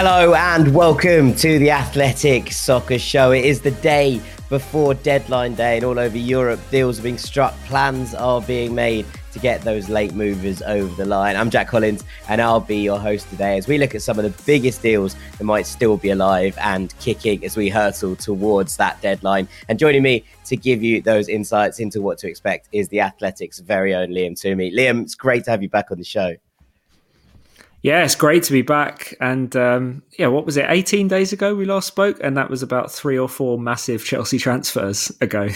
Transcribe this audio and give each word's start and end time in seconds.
Hello 0.00 0.32
and 0.32 0.72
welcome 0.76 1.34
to 1.34 1.58
the 1.58 1.72
Athletic 1.72 2.52
Soccer 2.52 3.00
Show. 3.00 3.32
It 3.32 3.44
is 3.44 3.60
the 3.60 3.72
day 3.72 4.20
before 4.48 4.94
deadline 4.94 5.56
day, 5.56 5.74
and 5.74 5.84
all 5.84 5.98
over 5.98 6.16
Europe, 6.16 6.60
deals 6.70 7.00
are 7.00 7.02
being 7.02 7.18
struck, 7.18 7.52
plans 7.64 8.14
are 8.14 8.40
being 8.40 8.76
made 8.76 9.06
to 9.32 9.40
get 9.40 9.62
those 9.62 9.88
late 9.88 10.14
movers 10.14 10.62
over 10.62 10.94
the 10.94 11.04
line. 11.04 11.34
I'm 11.34 11.50
Jack 11.50 11.66
Collins, 11.66 12.04
and 12.28 12.40
I'll 12.40 12.60
be 12.60 12.76
your 12.76 13.00
host 13.00 13.28
today 13.28 13.58
as 13.58 13.66
we 13.66 13.76
look 13.76 13.96
at 13.96 14.02
some 14.02 14.20
of 14.20 14.22
the 14.22 14.42
biggest 14.44 14.82
deals 14.82 15.16
that 15.36 15.42
might 15.42 15.66
still 15.66 15.96
be 15.96 16.10
alive 16.10 16.56
and 16.60 16.96
kicking 17.00 17.44
as 17.44 17.56
we 17.56 17.68
hurtle 17.68 18.14
towards 18.14 18.76
that 18.76 19.02
deadline. 19.02 19.48
And 19.68 19.80
joining 19.80 20.04
me 20.04 20.22
to 20.44 20.56
give 20.56 20.80
you 20.80 21.02
those 21.02 21.28
insights 21.28 21.80
into 21.80 22.00
what 22.00 22.18
to 22.18 22.28
expect 22.28 22.68
is 22.70 22.88
the 22.90 23.00
Athletics' 23.00 23.58
very 23.58 23.96
own 23.96 24.10
Liam 24.10 24.40
Twomey. 24.40 24.72
Liam, 24.72 25.02
it's 25.02 25.16
great 25.16 25.42
to 25.46 25.50
have 25.50 25.60
you 25.60 25.68
back 25.68 25.90
on 25.90 25.98
the 25.98 26.04
show. 26.04 26.36
Yeah, 27.82 28.04
it's 28.04 28.16
great 28.16 28.42
to 28.44 28.52
be 28.52 28.62
back. 28.62 29.14
And 29.20 29.54
um, 29.56 30.02
yeah, 30.18 30.26
what 30.26 30.44
was 30.44 30.56
it? 30.56 30.66
18 30.68 31.08
days 31.08 31.32
ago 31.32 31.54
we 31.54 31.64
last 31.64 31.86
spoke, 31.86 32.18
and 32.22 32.36
that 32.36 32.50
was 32.50 32.62
about 32.62 32.90
three 32.90 33.18
or 33.18 33.28
four 33.28 33.58
massive 33.58 34.04
Chelsea 34.04 34.38
transfers 34.38 35.12
ago. 35.20 35.48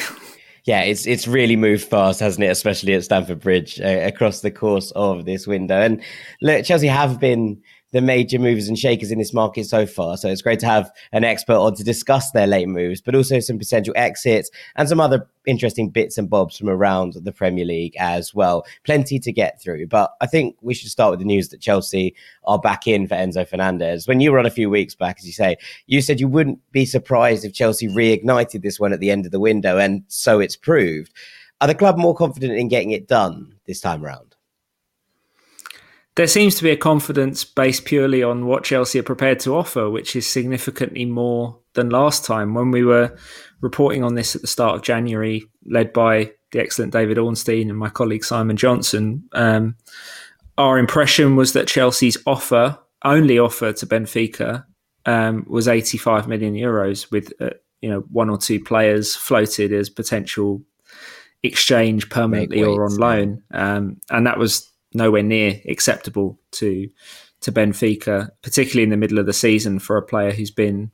yeah, 0.65 0.83
it's 0.83 1.07
it's 1.07 1.27
really 1.27 1.57
moved 1.57 1.85
fast, 1.85 2.21
hasn't 2.21 2.45
it? 2.45 2.49
Especially 2.49 2.95
at 2.95 3.05
Stamford 3.05 3.41
Bridge 3.41 3.81
uh, 3.81 4.01
across 4.05 4.41
the 4.41 4.51
course 4.51 4.93
of 4.93 5.25
this 5.25 5.47
window. 5.47 5.81
And 5.81 6.03
look, 6.41 6.65
Chelsea 6.65 6.89
have 6.89 7.19
been 7.19 7.61
the 7.93 8.01
major 8.01 8.39
movers 8.39 8.69
and 8.69 8.79
shakers 8.79 9.11
in 9.11 9.19
this 9.19 9.33
market 9.33 9.65
so 9.65 9.87
far. 9.87 10.17
So 10.17 10.29
it's 10.29 10.43
great 10.43 10.61
to 10.61 10.67
have 10.67 10.91
an 11.13 11.25
expert 11.25 11.57
on 11.57 11.75
to 11.77 11.85
discuss 11.85 12.31
their 12.33 12.47
late 12.47 12.69
moves, 12.69 13.01
but 13.01 13.15
also 13.15 13.39
some 13.41 13.59
potential 13.59 13.95
exits 13.97 14.51
and 14.77 14.89
some 14.89 15.01
other 15.01 15.29
interesting 15.45 15.91
bits 15.91 16.19
and 16.19 16.31
bobs 16.31 16.57
from 16.57 16.69
around 16.69 17.15
the 17.15 17.33
Premier 17.33 17.65
League 17.65 17.95
as 17.99 18.35
well. 18.35 18.65
Plenty 18.85 19.19
to 19.21 19.33
get 19.33 19.61
through. 19.61 19.87
But 19.87 20.13
I 20.21 20.27
think 20.27 20.57
we 20.61 20.75
should 20.75 20.91
start 20.91 21.11
with 21.11 21.21
the 21.21 21.27
news 21.27 21.51
that 21.51 21.61
Chelsea 21.61 22.15
are 22.45 22.59
back 22.59 22.87
in 22.87 23.07
for 23.07 23.15
Enzo 23.15 23.47
Fernandez. 23.47 24.09
When 24.09 24.21
you 24.21 24.33
were 24.33 24.39
on 24.39 24.47
a 24.47 24.51
few 24.51 24.71
weeks 24.71 24.95
back, 24.95 25.17
as 25.19 25.27
you 25.27 25.33
say, 25.33 25.57
you 25.87 26.01
said 26.01 26.21
you 26.21 26.29
wouldn't 26.29 26.61
be 26.73 26.87
surprised 26.87 27.45
if 27.45 27.53
Chelsea 27.53 27.89
reignited 27.89 28.63
this 28.63 28.81
one 28.81 28.93
at 28.93 29.01
the 29.01 29.11
end 29.11 29.27
of 29.27 29.33
the 29.33 29.41
window, 29.41 29.79
and 29.79 30.05
so 30.09 30.41
it's 30.41 30.57
proved. 30.57 31.13
Are 31.61 31.69
the 31.69 31.75
club 31.75 31.97
more 31.97 32.15
confident 32.15 32.55
in 32.55 32.69
getting 32.69 32.91
it 32.91 33.07
done 33.07 33.55
this 33.67 33.81
time 33.81 34.05
around? 34.05 34.32
There 36.15 36.27
seems 36.27 36.55
to 36.57 36.63
be 36.63 36.71
a 36.71 36.77
confidence 36.77 37.45
based 37.45 37.85
purely 37.85 38.23
on 38.23 38.47
what 38.47 38.65
Chelsea 38.65 38.99
are 38.99 39.05
prepared 39.05 39.41
to 39.41 39.57
offer, 39.57 39.89
which 39.89 40.15
is 40.15 40.27
significantly 40.27 41.05
more 41.05 41.59
than 41.75 41.89
last 41.89 42.25
time. 42.25 42.53
When 42.55 42.71
we 42.71 42.85
were 42.85 43.17
reporting 43.61 44.05
on 44.05 44.15
this 44.15 44.35
at 44.35 44.43
the 44.43 44.47
start 44.47 44.77
of 44.77 44.83
January, 44.83 45.45
led 45.65 45.93
by 45.93 46.33
the 46.51 46.61
excellent 46.61 46.93
David 46.93 47.17
Ornstein 47.17 47.71
and 47.71 47.79
my 47.79 47.89
colleague 47.89 48.25
Simon 48.25 48.59
Johnson, 48.59 49.25
um, 49.33 49.77
our 50.59 50.79
impression 50.79 51.35
was 51.35 51.55
that 51.55 51.67
Chelsea's 51.67 52.19
offer, 52.27 52.79
only 53.05 53.39
offer 53.39 53.73
to 53.73 53.87
Benfica, 53.87 54.67
um, 55.07 55.47
was 55.49 55.67
85 55.67 56.29
million 56.29 56.55
euros, 56.55 57.11
with 57.11 57.33
uh, 57.41 57.51
you 57.81 57.89
know 57.89 58.01
one 58.11 58.29
or 58.29 58.37
two 58.37 58.63
players 58.63 59.17
floated 59.17 59.73
as 59.73 59.89
potential 59.89 60.63
exchange 61.43 62.09
permanently 62.11 62.63
or 62.63 62.85
on 62.85 62.97
loan, 62.97 63.43
um, 63.53 63.97
and 64.11 64.27
that 64.27 64.39
was 64.39 64.72
nowhere 64.95 65.23
near 65.23 65.61
acceptable 65.69 66.39
to 66.53 66.89
to 67.43 67.53
Benfica, 67.53 68.31
particularly 68.43 68.85
in 68.85 68.91
the 68.91 68.97
middle 68.97 69.19
of 69.19 69.27
the 69.27 69.33
season 69.33 69.79
for 69.79 69.97
a 69.97 70.03
player 70.03 70.31
who's 70.31 70.51
been 70.51 70.93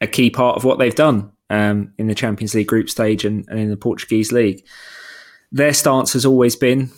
a 0.00 0.06
key 0.06 0.30
part 0.30 0.56
of 0.56 0.64
what 0.64 0.78
they've 0.78 0.94
done 0.94 1.32
um, 1.50 1.92
in 1.98 2.06
the 2.06 2.14
Champions 2.14 2.54
League 2.54 2.68
group 2.68 2.88
stage 2.88 3.24
and, 3.24 3.44
and 3.48 3.58
in 3.58 3.70
the 3.70 3.76
Portuguese 3.76 4.32
league. 4.32 4.64
Their 5.52 5.74
stance 5.74 6.12
has 6.12 6.24
always 6.24 6.56
been 6.56 6.90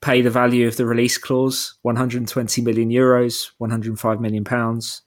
pay 0.00 0.20
the 0.20 0.30
value 0.30 0.66
of 0.66 0.76
the 0.76 0.84
release 0.84 1.16
clause 1.16 1.74
120 1.82 2.60
million 2.62 2.90
euros 2.90 3.50
105 3.58 4.20
million 4.20 4.44
pounds 4.44 5.02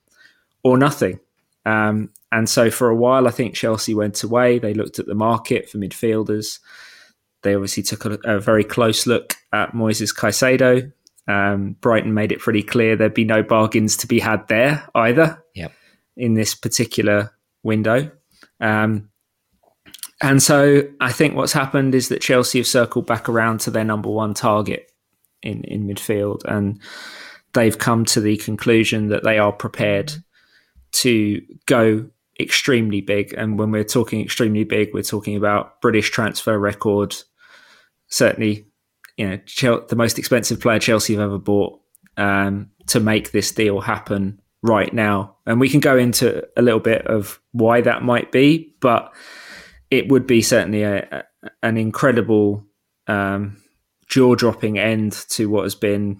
or 0.63 0.77
nothing. 0.77 1.19
Um, 1.65 2.11
and 2.31 2.47
so 2.47 2.69
for 2.69 2.89
a 2.89 2.95
while 2.95 3.27
i 3.27 3.31
think 3.31 3.55
chelsea 3.55 3.93
went 3.93 4.23
away. 4.23 4.59
They 4.59 4.73
looked 4.73 4.99
at 4.99 5.07
the 5.07 5.15
market 5.15 5.69
for 5.69 5.79
midfielders. 5.79 6.59
They 7.41 7.55
obviously 7.55 7.83
took 7.83 8.05
a, 8.05 8.19
a 8.23 8.39
very 8.39 8.63
close 8.63 9.05
look 9.05 9.35
at 9.55 9.73
Moises 9.73 10.13
Caicedo. 10.16 10.91
Um, 11.27 11.75
Brighton 11.81 12.13
made 12.13 12.31
it 12.31 12.39
pretty 12.39 12.61
clear 12.61 12.95
there'd 12.95 13.13
be 13.13 13.23
no 13.23 13.41
bargains 13.41 13.97
to 13.97 14.07
be 14.07 14.19
had 14.19 14.47
there 14.47 14.88
either 14.93 15.43
yep. 15.55 15.71
in 16.16 16.35
this 16.35 16.53
particular 16.53 17.31
window. 17.63 18.11
Um, 18.59 19.09
and 20.21 20.41
so 20.41 20.83
I 20.99 21.11
think 21.11 21.35
what's 21.35 21.53
happened 21.53 21.95
is 21.95 22.09
that 22.09 22.21
Chelsea 22.21 22.59
have 22.59 22.67
circled 22.67 23.07
back 23.07 23.27
around 23.27 23.59
to 23.61 23.71
their 23.71 23.83
number 23.83 24.09
one 24.09 24.33
target 24.33 24.91
in, 25.41 25.63
in 25.63 25.87
midfield. 25.87 26.43
And 26.45 26.79
they've 27.53 27.77
come 27.77 28.05
to 28.05 28.22
the 28.22 28.37
conclusion 28.37 29.07
that 29.07 29.23
they 29.23 29.39
are 29.39 29.51
prepared 29.51 30.13
to 30.93 31.41
go 31.66 32.07
extremely 32.39 33.01
big. 33.01 33.33
And 33.33 33.57
when 33.57 33.72
we're 33.72 33.83
talking 33.83 34.22
extremely 34.22 34.63
big, 34.63 34.93
we're 34.93 35.03
talking 35.03 35.35
about 35.35 35.81
British 35.81 36.11
transfer 36.11 36.57
record, 36.57 37.16
certainly, 38.07 38.66
you 39.17 39.41
know, 39.61 39.79
the 39.87 39.95
most 39.95 40.19
expensive 40.19 40.59
player 40.59 40.79
Chelsea 40.79 41.13
have 41.13 41.23
ever 41.23 41.37
bought 41.37 41.79
um, 42.17 42.69
to 42.87 42.99
make 42.99 43.31
this 43.31 43.51
deal 43.51 43.81
happen 43.81 44.41
right 44.61 44.93
now. 44.93 45.37
And 45.45 45.59
we 45.59 45.69
can 45.69 45.79
go 45.79 45.97
into 45.97 46.43
a 46.57 46.61
little 46.61 46.79
bit 46.79 47.05
of 47.07 47.40
why 47.51 47.81
that 47.81 48.03
might 48.03 48.31
be, 48.31 48.75
but 48.81 49.13
it 49.91 50.09
would 50.09 50.28
be 50.28 50.41
certainly 50.41 50.84
a, 50.84 51.07
a 51.11 51.23
an 51.61 51.78
incredible 51.78 52.66
um, 53.05 53.61
jaw-dropping 54.07 54.79
end 54.79 55.11
to 55.29 55.47
what 55.47 55.63
has 55.63 55.75
been 55.75 56.19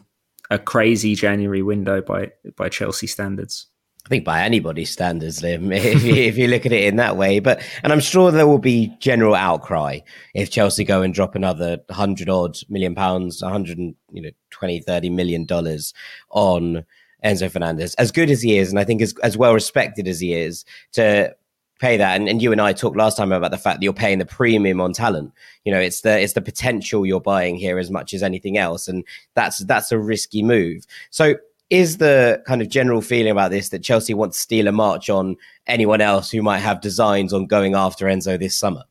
a 0.52 0.60
crazy 0.60 1.16
January 1.16 1.64
window 1.64 2.02
by 2.02 2.32
by 2.56 2.70
Chelsea 2.70 3.08
standards. 3.08 3.68
I 4.06 4.10
think 4.10 4.24
by 4.24 4.44
anybody's 4.44 4.92
standards, 4.92 5.42
Liam, 5.42 5.76
if 5.76 6.04
you, 6.04 6.14
if 6.14 6.38
you 6.38 6.48
look 6.48 6.66
at 6.66 6.72
it 6.72 6.84
in 6.84 6.98
that 6.98 7.18
way. 7.18 7.40
But 7.40 7.64
and 7.84 7.92
I'm 7.92 8.00
sure 8.00 8.32
there 8.32 8.48
will 8.48 8.60
be 8.60 8.96
general 9.00 9.34
outcry 9.34 10.00
if 10.34 10.52
Chelsea 10.52 10.84
go 10.84 11.02
and 11.02 11.14
drop 11.14 11.36
another 11.36 11.80
hundred 11.90 12.30
odd 12.30 12.58
million 12.70 12.94
pounds, 12.94 13.42
100 13.42 13.78
you 13.78 14.22
know 14.22 14.30
20, 14.52 14.82
30 14.82 15.10
million 15.10 15.46
dollars 15.46 15.94
on 16.30 16.86
Enzo 17.24 17.50
Fernandez. 17.50 17.96
As 17.96 18.12
good 18.12 18.30
as 18.30 18.42
he 18.42 18.58
is, 18.58 18.70
and 18.70 18.80
I 18.80 18.84
think 18.84 19.02
as 19.02 19.16
as 19.24 19.38
well 19.38 19.54
respected 19.54 20.08
as 20.08 20.20
he 20.20 20.34
is, 20.34 20.66
to 20.94 21.36
pay 21.80 21.98
that. 21.98 22.16
And, 22.16 22.30
and 22.30 22.42
you 22.42 22.52
and 22.52 22.62
I 22.62 22.74
talked 22.74 22.96
last 22.96 23.18
time 23.18 23.32
about 23.32 23.52
the 23.52 23.58
fact 23.58 23.80
that 23.80 23.84
you're 23.84 23.94
paying 23.94 24.20
the 24.20 24.26
premium 24.26 24.80
on 24.80 24.94
talent. 24.94 25.34
You 25.64 25.72
know, 25.74 25.80
it's 25.80 26.02
the 26.02 26.20
it's 26.20 26.34
the 26.34 26.42
potential 26.42 27.08
you're 27.08 27.20
buying 27.20 27.56
here 27.56 27.80
as 27.80 27.90
much 27.90 28.14
as 28.14 28.22
anything 28.22 28.58
else, 28.58 28.88
and 28.88 29.04
that's 29.34 29.60
that's 29.66 29.92
a 29.92 29.98
risky 29.98 30.44
move. 30.44 30.86
So 31.10 31.36
is 31.70 31.98
the 31.98 32.42
kind 32.46 32.62
of 32.62 32.70
general 32.70 33.02
feeling 33.02 33.32
about 33.32 33.52
this 33.52 33.70
that 33.70 33.84
Chelsea 33.84 34.14
want 34.14 34.34
to 34.34 34.40
steal 34.40 34.68
a 34.68 34.72
march 34.72 35.10
on 35.10 35.36
anyone 35.68 36.02
else 36.02 36.30
who 36.30 36.42
might 36.42 36.60
have 36.60 36.82
designs 36.82 37.34
on 37.34 37.48
going 37.48 37.76
after 37.76 38.06
Enzo 38.06 38.40
this 38.40 38.58
summer? 38.58 38.84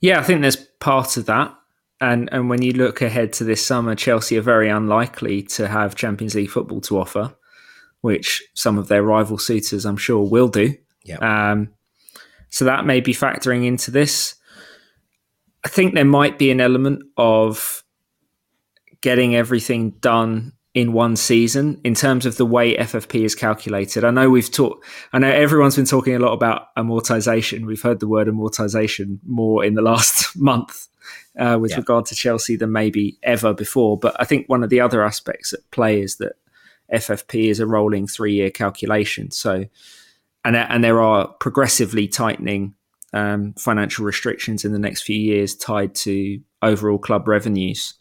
Yeah, 0.00 0.20
I 0.20 0.22
think 0.22 0.42
there's 0.42 0.56
part 0.56 1.16
of 1.16 1.26
that. 1.26 1.54
And 2.00 2.28
and 2.32 2.50
when 2.50 2.62
you 2.62 2.72
look 2.72 3.00
ahead 3.00 3.32
to 3.34 3.44
this 3.44 3.64
summer, 3.64 3.94
Chelsea 3.94 4.36
are 4.36 4.42
very 4.42 4.68
unlikely 4.68 5.42
to 5.42 5.68
have 5.68 5.94
Champions 5.94 6.34
League 6.34 6.50
football 6.50 6.80
to 6.82 6.98
offer, 6.98 7.34
which 8.00 8.42
some 8.54 8.78
of 8.78 8.88
their 8.88 9.04
rival 9.04 9.38
suitors, 9.38 9.84
I'm 9.84 9.96
sure, 9.96 10.28
will 10.28 10.48
do. 10.48 10.74
Yeah. 11.04 11.18
Um, 11.18 11.70
so 12.48 12.64
that 12.64 12.84
may 12.84 13.00
be 13.00 13.14
factoring 13.14 13.64
into 13.64 13.90
this. 13.90 14.34
I 15.64 15.68
think 15.68 15.94
there 15.94 16.04
might 16.04 16.38
be 16.38 16.50
an 16.50 16.60
element 16.60 17.04
of 17.16 17.84
getting 19.00 19.36
everything 19.36 19.90
done 20.00 20.52
in 20.74 20.92
one 20.92 21.16
season 21.16 21.78
in 21.84 21.94
terms 21.94 22.24
of 22.24 22.36
the 22.36 22.46
way 22.46 22.74
FFP 22.76 23.24
is 23.24 23.34
calculated. 23.34 24.04
I 24.04 24.10
know 24.10 24.30
we've 24.30 24.50
talked, 24.50 24.86
I 25.12 25.18
know 25.18 25.30
everyone's 25.30 25.76
been 25.76 25.84
talking 25.84 26.14
a 26.14 26.18
lot 26.18 26.32
about 26.32 26.74
amortization. 26.76 27.66
We've 27.66 27.82
heard 27.82 28.00
the 28.00 28.08
word 28.08 28.26
amortization 28.26 29.18
more 29.26 29.64
in 29.64 29.74
the 29.74 29.82
last 29.92 30.34
month 30.36 30.88
uh, 31.38 31.58
with 31.60 31.72
yeah. 31.72 31.78
regard 31.78 32.06
to 32.06 32.14
Chelsea 32.14 32.56
than 32.56 32.72
maybe 32.72 33.18
ever 33.22 33.52
before. 33.52 33.98
But 33.98 34.16
I 34.18 34.24
think 34.24 34.48
one 34.48 34.64
of 34.64 34.70
the 34.70 34.80
other 34.80 35.04
aspects 35.04 35.52
at 35.52 35.70
play 35.72 36.00
is 36.00 36.16
that 36.16 36.32
FFP 36.92 37.50
is 37.50 37.60
a 37.60 37.66
rolling 37.66 38.06
three 38.06 38.34
year 38.34 38.50
calculation. 38.50 39.30
So, 39.30 39.66
and, 40.44 40.56
and 40.56 40.82
there 40.82 41.02
are 41.02 41.28
progressively 41.28 42.08
tightening 42.08 42.74
um, 43.12 43.52
financial 43.58 44.06
restrictions 44.06 44.64
in 44.64 44.72
the 44.72 44.78
next 44.78 45.02
few 45.02 45.18
years 45.18 45.54
tied 45.54 45.94
to 45.96 46.40
overall 46.62 46.98
club 46.98 47.28
revenues 47.28 47.94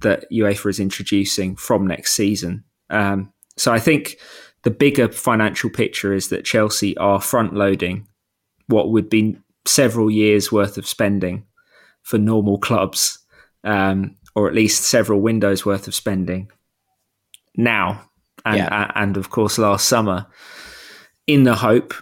that 0.00 0.30
UEFA 0.32 0.70
is 0.70 0.80
introducing 0.80 1.56
from 1.56 1.86
next 1.86 2.14
season. 2.14 2.64
Um, 2.90 3.32
so 3.56 3.72
I 3.72 3.78
think 3.78 4.16
the 4.62 4.70
bigger 4.70 5.10
financial 5.10 5.70
picture 5.70 6.12
is 6.12 6.28
that 6.28 6.44
Chelsea 6.44 6.96
are 6.96 7.20
front 7.20 7.54
loading 7.54 8.06
what 8.66 8.90
would 8.90 9.08
be 9.08 9.36
several 9.66 10.10
years 10.10 10.52
worth 10.52 10.78
of 10.78 10.86
spending 10.86 11.44
for 12.02 12.18
normal 12.18 12.58
clubs, 12.58 13.18
um, 13.64 14.16
or 14.34 14.48
at 14.48 14.54
least 14.54 14.84
several 14.84 15.20
windows 15.20 15.64
worth 15.64 15.88
of 15.88 15.94
spending 15.94 16.50
now, 17.56 18.02
and 18.44 18.58
yeah. 18.58 18.90
and 18.94 19.16
of 19.16 19.30
course 19.30 19.58
last 19.58 19.88
summer, 19.88 20.26
in 21.26 21.42
the 21.42 21.56
hope 21.56 21.92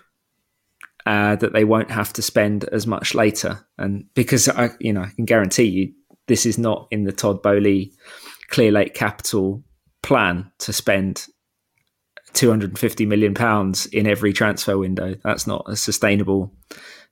uh, 1.07 1.37
that 1.37 1.53
they 1.53 1.65
won't 1.65 1.91
have 1.91 2.13
to 2.13 2.23
spend 2.23 2.65
as 2.65 2.87
much 2.87 3.15
later. 3.15 3.65
And 3.79 4.05
because 4.15 4.49
I, 4.49 4.71
you 4.81 4.93
know, 4.93 5.03
I 5.03 5.11
can 5.11 5.25
guarantee 5.25 5.65
you, 5.65 5.93
this 6.27 6.47
is 6.47 6.59
not 6.59 6.89
in 6.91 7.05
the 7.05 7.13
Todd 7.13 7.43
Boehly 7.43 7.93
Clearlake 8.51 8.95
Capital 8.95 9.63
plan 10.03 10.51
to 10.59 10.73
spend 10.73 11.27
250 12.35 13.07
million 13.07 13.35
pounds 13.35 13.87
in 13.87 14.07
every 14.07 14.33
transfer 14.33 14.77
window. 14.77 15.15
That's 15.25 15.47
not 15.47 15.65
a 15.67 15.77
sustainable 15.77 16.53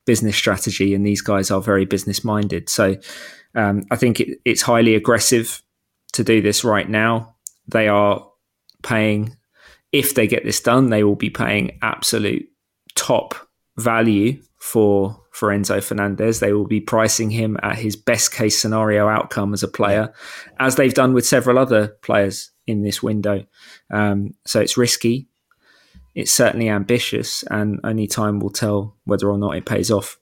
business 0.05 0.37
strategy, 0.37 0.94
and 0.94 1.06
these 1.06 1.22
guys 1.22 1.50
are 1.50 1.61
very 1.61 1.87
business 1.87 2.25
minded. 2.25 2.69
So 2.69 2.96
um, 3.55 3.84
I 3.90 3.96
think 3.96 4.20
it, 4.20 4.38
it's 4.44 4.62
highly 4.62 4.94
aggressive 4.94 5.62
to 6.12 6.25
do 6.25 6.43
this 6.43 6.62
right 6.62 6.88
now. 6.88 7.34
They 7.67 7.88
are 7.88 8.26
paying, 8.82 9.37
if 9.93 10.14
they 10.14 10.26
get 10.26 10.44
this 10.44 10.60
done, 10.60 10.90
they 10.90 11.05
will 11.05 11.17
be 11.17 11.31
paying 11.31 11.78
absolute 11.82 12.46
top 12.94 13.34
value 13.76 14.40
for 14.58 15.24
for 15.34 15.48
Enzo 15.48 15.82
Fernandez. 15.82 16.38
They 16.38 16.52
will 16.52 16.66
be 16.66 16.81
pricing 16.81 17.31
him 17.31 17.58
at 17.62 17.76
his 17.76 17.96
best 17.96 18.32
case 18.32 18.56
scenario 18.56 19.08
outcome 19.08 19.52
as 19.52 19.64
a 19.64 19.69
player, 19.69 20.14
as 20.60 20.76
they've 20.76 20.94
done 20.94 21.12
with 21.12 21.26
several 21.26 21.58
other 21.58 21.88
players 22.02 22.52
in 22.69 22.82
this 22.82 23.02
window. 23.02 23.44
Um, 23.90 24.34
so 24.46 24.60
it's 24.60 24.76
risky. 24.76 25.28
It's 26.14 26.31
certainly 26.31 26.69
ambitious, 26.69 27.42
and 27.50 27.81
only 27.82 28.06
time 28.06 28.38
will 28.38 28.50
tell 28.50 28.96
whether 29.04 29.28
or 29.28 29.36
not 29.36 29.56
it 29.56 29.66
pays 29.66 29.90
off. 29.90 30.20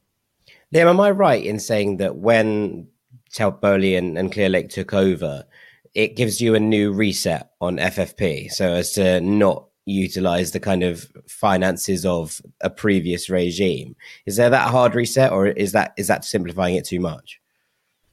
Liam, 0.74 0.88
am 0.88 1.00
I 1.00 1.10
right 1.10 1.44
in 1.44 1.60
saying 1.60 1.98
that 1.98 2.16
when 2.16 2.88
Boehly 3.38 3.94
and, 3.94 4.16
and 4.16 4.32
Clearlake 4.32 4.70
took 4.70 4.94
over, 4.94 5.44
it 5.94 6.16
gives 6.16 6.40
you 6.40 6.54
a 6.54 6.60
new 6.60 6.90
reset 6.90 7.50
on 7.60 7.76
FFP 7.76 8.50
so 8.50 8.72
as 8.72 8.92
to 8.92 9.20
not 9.20 9.66
utilize 9.84 10.52
the 10.52 10.61
kind 10.61 10.82
of 10.82 11.11
finances 11.29 12.06
of 12.06 12.40
a 12.61 12.70
previous 12.70 13.29
regime. 13.29 13.96
Is 14.26 14.37
there 14.37 14.50
that 14.50 14.70
hard 14.70 14.94
reset, 14.94 15.32
or 15.32 15.46
is 15.46 15.73
that 15.73 15.93
is 15.96 16.06
that 16.08 16.25
simplifying 16.25 16.76
it 16.76 16.84
too 16.84 17.00
much? 17.00 17.40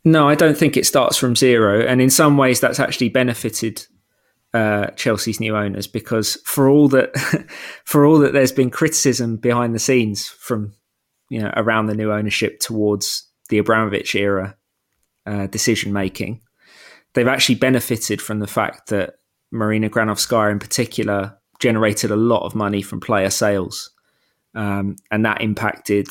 No, 0.03 0.29
I 0.29 0.35
don't 0.35 0.57
think 0.57 0.77
it 0.77 0.85
starts 0.85 1.17
from 1.17 1.35
zero, 1.35 1.81
and 1.81 2.01
in 2.01 2.09
some 2.09 2.37
ways, 2.37 2.59
that's 2.59 2.79
actually 2.79 3.09
benefited 3.09 3.85
uh, 4.53 4.87
Chelsea's 4.95 5.39
new 5.39 5.55
owners 5.55 5.87
because 5.87 6.35
for 6.45 6.69
all 6.69 6.87
that 6.89 7.15
for 7.85 8.05
all 8.05 8.19
that 8.19 8.33
there's 8.33 8.51
been 8.51 8.71
criticism 8.71 9.37
behind 9.37 9.75
the 9.75 9.79
scenes 9.79 10.27
from 10.27 10.73
you 11.29 11.39
know 11.39 11.53
around 11.55 11.85
the 11.85 11.95
new 11.95 12.11
ownership 12.11 12.59
towards 12.59 13.27
the 13.49 13.59
Abramovich 13.59 14.15
era 14.15 14.55
uh, 15.25 15.47
decision 15.47 15.93
making, 15.93 16.41
they've 17.13 17.27
actually 17.27 17.55
benefited 17.55 18.21
from 18.21 18.39
the 18.39 18.47
fact 18.47 18.89
that 18.89 19.15
Marina 19.51 19.89
Granovskaya 19.89 20.51
in 20.51 20.59
particular 20.59 21.38
generated 21.59 22.11
a 22.11 22.15
lot 22.15 22.45
of 22.45 22.55
money 22.55 22.81
from 22.81 22.99
player 22.99 23.29
sales. 23.29 23.91
Um, 24.55 24.95
and 25.11 25.25
that 25.25 25.41
impacted 25.41 26.07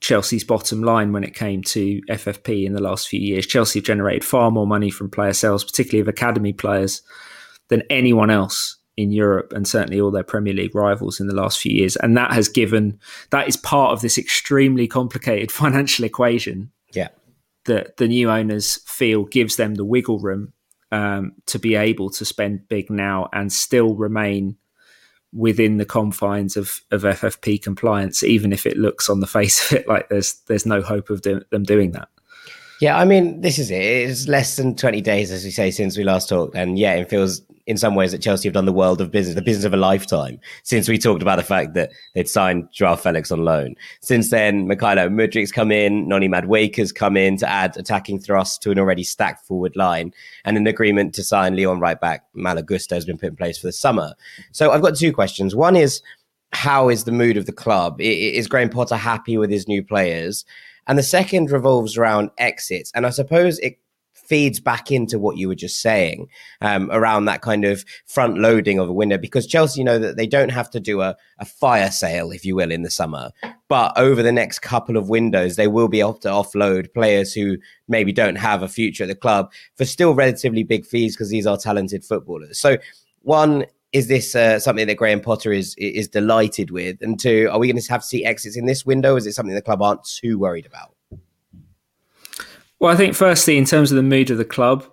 Chelsea's 0.00 0.44
bottom 0.44 0.82
line 0.82 1.12
when 1.12 1.24
it 1.24 1.34
came 1.34 1.62
to 1.62 2.00
FFP 2.08 2.64
in 2.64 2.72
the 2.72 2.82
last 2.82 3.08
few 3.08 3.20
years. 3.20 3.46
Chelsea 3.46 3.80
have 3.80 3.86
generated 3.86 4.24
far 4.24 4.50
more 4.50 4.66
money 4.66 4.90
from 4.90 5.10
player 5.10 5.32
sales, 5.32 5.64
particularly 5.64 6.00
of 6.00 6.08
academy 6.08 6.52
players, 6.52 7.02
than 7.68 7.82
anyone 7.90 8.30
else 8.30 8.76
in 8.96 9.12
Europe 9.12 9.52
and 9.54 9.68
certainly 9.68 10.00
all 10.00 10.10
their 10.10 10.22
Premier 10.22 10.54
League 10.54 10.74
rivals 10.74 11.20
in 11.20 11.26
the 11.26 11.34
last 11.34 11.60
few 11.60 11.72
years. 11.72 11.96
And 11.96 12.16
that 12.16 12.32
has 12.32 12.48
given, 12.48 12.98
that 13.30 13.46
is 13.48 13.56
part 13.56 13.92
of 13.92 14.00
this 14.00 14.16
extremely 14.16 14.86
complicated 14.86 15.52
financial 15.52 16.04
equation. 16.04 16.70
Yeah. 16.92 17.08
That 17.64 17.96
the 17.96 18.08
new 18.08 18.30
owners 18.30 18.76
feel 18.86 19.24
gives 19.24 19.56
them 19.56 19.74
the 19.74 19.84
wiggle 19.84 20.20
room 20.20 20.52
um, 20.92 21.32
to 21.46 21.58
be 21.58 21.74
able 21.74 22.10
to 22.10 22.24
spend 22.24 22.68
big 22.68 22.90
now 22.90 23.28
and 23.32 23.52
still 23.52 23.96
remain 23.96 24.56
within 25.32 25.76
the 25.76 25.84
confines 25.84 26.56
of, 26.56 26.80
of 26.90 27.02
FFP 27.02 27.62
compliance, 27.62 28.22
even 28.22 28.52
if 28.52 28.66
it 28.66 28.76
looks 28.76 29.08
on 29.08 29.20
the 29.20 29.26
face 29.38 29.70
of 29.70 29.78
it 29.78 29.88
like 29.88 30.08
there's 30.08 30.34
there's 30.46 30.66
no 30.66 30.82
hope 30.82 31.10
of 31.10 31.22
do, 31.22 31.42
them 31.50 31.62
doing 31.62 31.92
that. 31.92 32.08
Yeah, 32.80 32.98
I 32.98 33.06
mean, 33.06 33.40
this 33.40 33.58
is 33.58 33.70
it. 33.70 33.80
It's 33.80 34.28
less 34.28 34.56
than 34.56 34.76
20 34.76 35.00
days, 35.00 35.30
as 35.30 35.44
we 35.44 35.50
say, 35.50 35.70
since 35.70 35.96
we 35.96 36.04
last 36.04 36.28
talked. 36.28 36.54
And 36.54 36.78
yeah, 36.78 36.92
it 36.94 37.08
feels 37.08 37.40
in 37.66 37.76
some 37.76 37.94
ways 37.94 38.12
that 38.12 38.22
Chelsea 38.22 38.48
have 38.48 38.54
done 38.54 38.64
the 38.64 38.72
world 38.72 39.00
of 39.00 39.10
business, 39.10 39.34
the 39.34 39.42
business 39.42 39.64
of 39.64 39.74
a 39.74 39.76
lifetime, 39.76 40.38
since 40.62 40.88
we 40.88 40.98
talked 40.98 41.22
about 41.22 41.36
the 41.36 41.42
fact 41.42 41.74
that 41.74 41.90
they'd 42.14 42.28
signed 42.28 42.68
Joao 42.72 42.96
Felix 42.96 43.32
on 43.32 43.44
loan. 43.44 43.74
Since 44.02 44.30
then, 44.30 44.68
Mykhailo 44.68 45.08
Mudryk's 45.10 45.50
come 45.52 45.72
in, 45.72 46.06
Noni 46.08 46.28
Madueke's 46.28 46.92
come 46.92 47.16
in 47.16 47.36
to 47.38 47.48
add 47.48 47.76
attacking 47.76 48.20
thrust 48.20 48.62
to 48.62 48.70
an 48.70 48.78
already 48.78 49.02
stacked 49.02 49.46
forward 49.46 49.74
line, 49.76 50.12
and 50.44 50.56
an 50.56 50.66
agreement 50.66 51.14
to 51.14 51.24
sign 51.24 51.56
Lyon 51.56 51.80
right 51.80 52.00
back 52.00 52.24
Malo 52.34 52.62
Gusto 52.62 52.94
has 52.94 53.04
been 53.04 53.18
put 53.18 53.30
in 53.30 53.36
place 53.36 53.58
for 53.58 53.66
the 53.66 53.72
summer. 53.72 54.14
So 54.52 54.70
I've 54.70 54.82
got 54.82 54.96
two 54.96 55.12
questions. 55.12 55.56
One 55.56 55.76
is, 55.76 56.02
how 56.52 56.88
is 56.88 57.04
the 57.04 57.12
mood 57.12 57.36
of 57.36 57.46
the 57.46 57.52
club? 57.52 58.00
Is 58.00 58.46
Graham 58.46 58.70
Potter 58.70 58.96
happy 58.96 59.36
with 59.36 59.50
his 59.50 59.66
new 59.66 59.82
players? 59.82 60.44
And 60.86 60.96
the 60.96 61.02
second 61.02 61.50
revolves 61.50 61.98
around 61.98 62.30
exits. 62.38 62.92
And 62.94 63.04
I 63.04 63.10
suppose 63.10 63.58
it 63.58 63.78
feeds 64.28 64.60
back 64.60 64.90
into 64.90 65.18
what 65.18 65.36
you 65.36 65.48
were 65.48 65.54
just 65.54 65.80
saying 65.80 66.28
um, 66.60 66.90
around 66.92 67.24
that 67.24 67.42
kind 67.42 67.64
of 67.64 67.84
front 68.06 68.38
loading 68.38 68.78
of 68.78 68.88
a 68.88 68.92
window 68.92 69.18
because 69.18 69.46
Chelsea 69.46 69.84
know 69.84 69.98
that 69.98 70.16
they 70.16 70.26
don't 70.26 70.50
have 70.50 70.70
to 70.70 70.80
do 70.80 71.00
a, 71.00 71.16
a 71.38 71.44
fire 71.44 71.90
sale, 71.90 72.30
if 72.30 72.44
you 72.44 72.56
will, 72.56 72.70
in 72.70 72.82
the 72.82 72.90
summer. 72.90 73.30
But 73.68 73.92
over 73.96 74.22
the 74.22 74.32
next 74.32 74.60
couple 74.60 74.96
of 74.96 75.08
windows, 75.08 75.56
they 75.56 75.68
will 75.68 75.88
be 75.88 76.00
able 76.00 76.14
to 76.14 76.28
offload 76.28 76.92
players 76.94 77.32
who 77.32 77.56
maybe 77.88 78.12
don't 78.12 78.36
have 78.36 78.62
a 78.62 78.68
future 78.68 79.04
at 79.04 79.08
the 79.08 79.14
club 79.14 79.52
for 79.76 79.84
still 79.84 80.14
relatively 80.14 80.62
big 80.62 80.86
fees 80.86 81.14
because 81.14 81.30
these 81.30 81.46
are 81.46 81.56
talented 81.56 82.04
footballers. 82.04 82.58
So, 82.58 82.78
one, 83.22 83.66
is 83.92 84.08
this 84.08 84.34
uh, 84.34 84.58
something 84.58 84.86
that 84.86 84.96
Graham 84.96 85.20
Potter 85.20 85.52
is 85.52 85.74
is 85.78 86.08
delighted 86.08 86.70
with? 86.70 87.00
And 87.00 87.18
two, 87.18 87.48
are 87.50 87.58
we 87.58 87.66
going 87.66 87.80
to 87.80 87.92
have 87.92 88.02
to 88.02 88.06
see 88.06 88.24
exits 88.24 88.56
in 88.56 88.66
this 88.66 88.84
window? 88.84 89.16
Is 89.16 89.26
it 89.26 89.32
something 89.32 89.54
the 89.54 89.62
club 89.62 89.82
aren't 89.82 90.04
too 90.04 90.38
worried 90.38 90.66
about? 90.66 90.95
Well, 92.78 92.92
I 92.92 92.96
think 92.96 93.14
firstly, 93.14 93.56
in 93.56 93.64
terms 93.64 93.90
of 93.90 93.96
the 93.96 94.02
mood 94.02 94.30
of 94.30 94.38
the 94.38 94.44
club, 94.44 94.84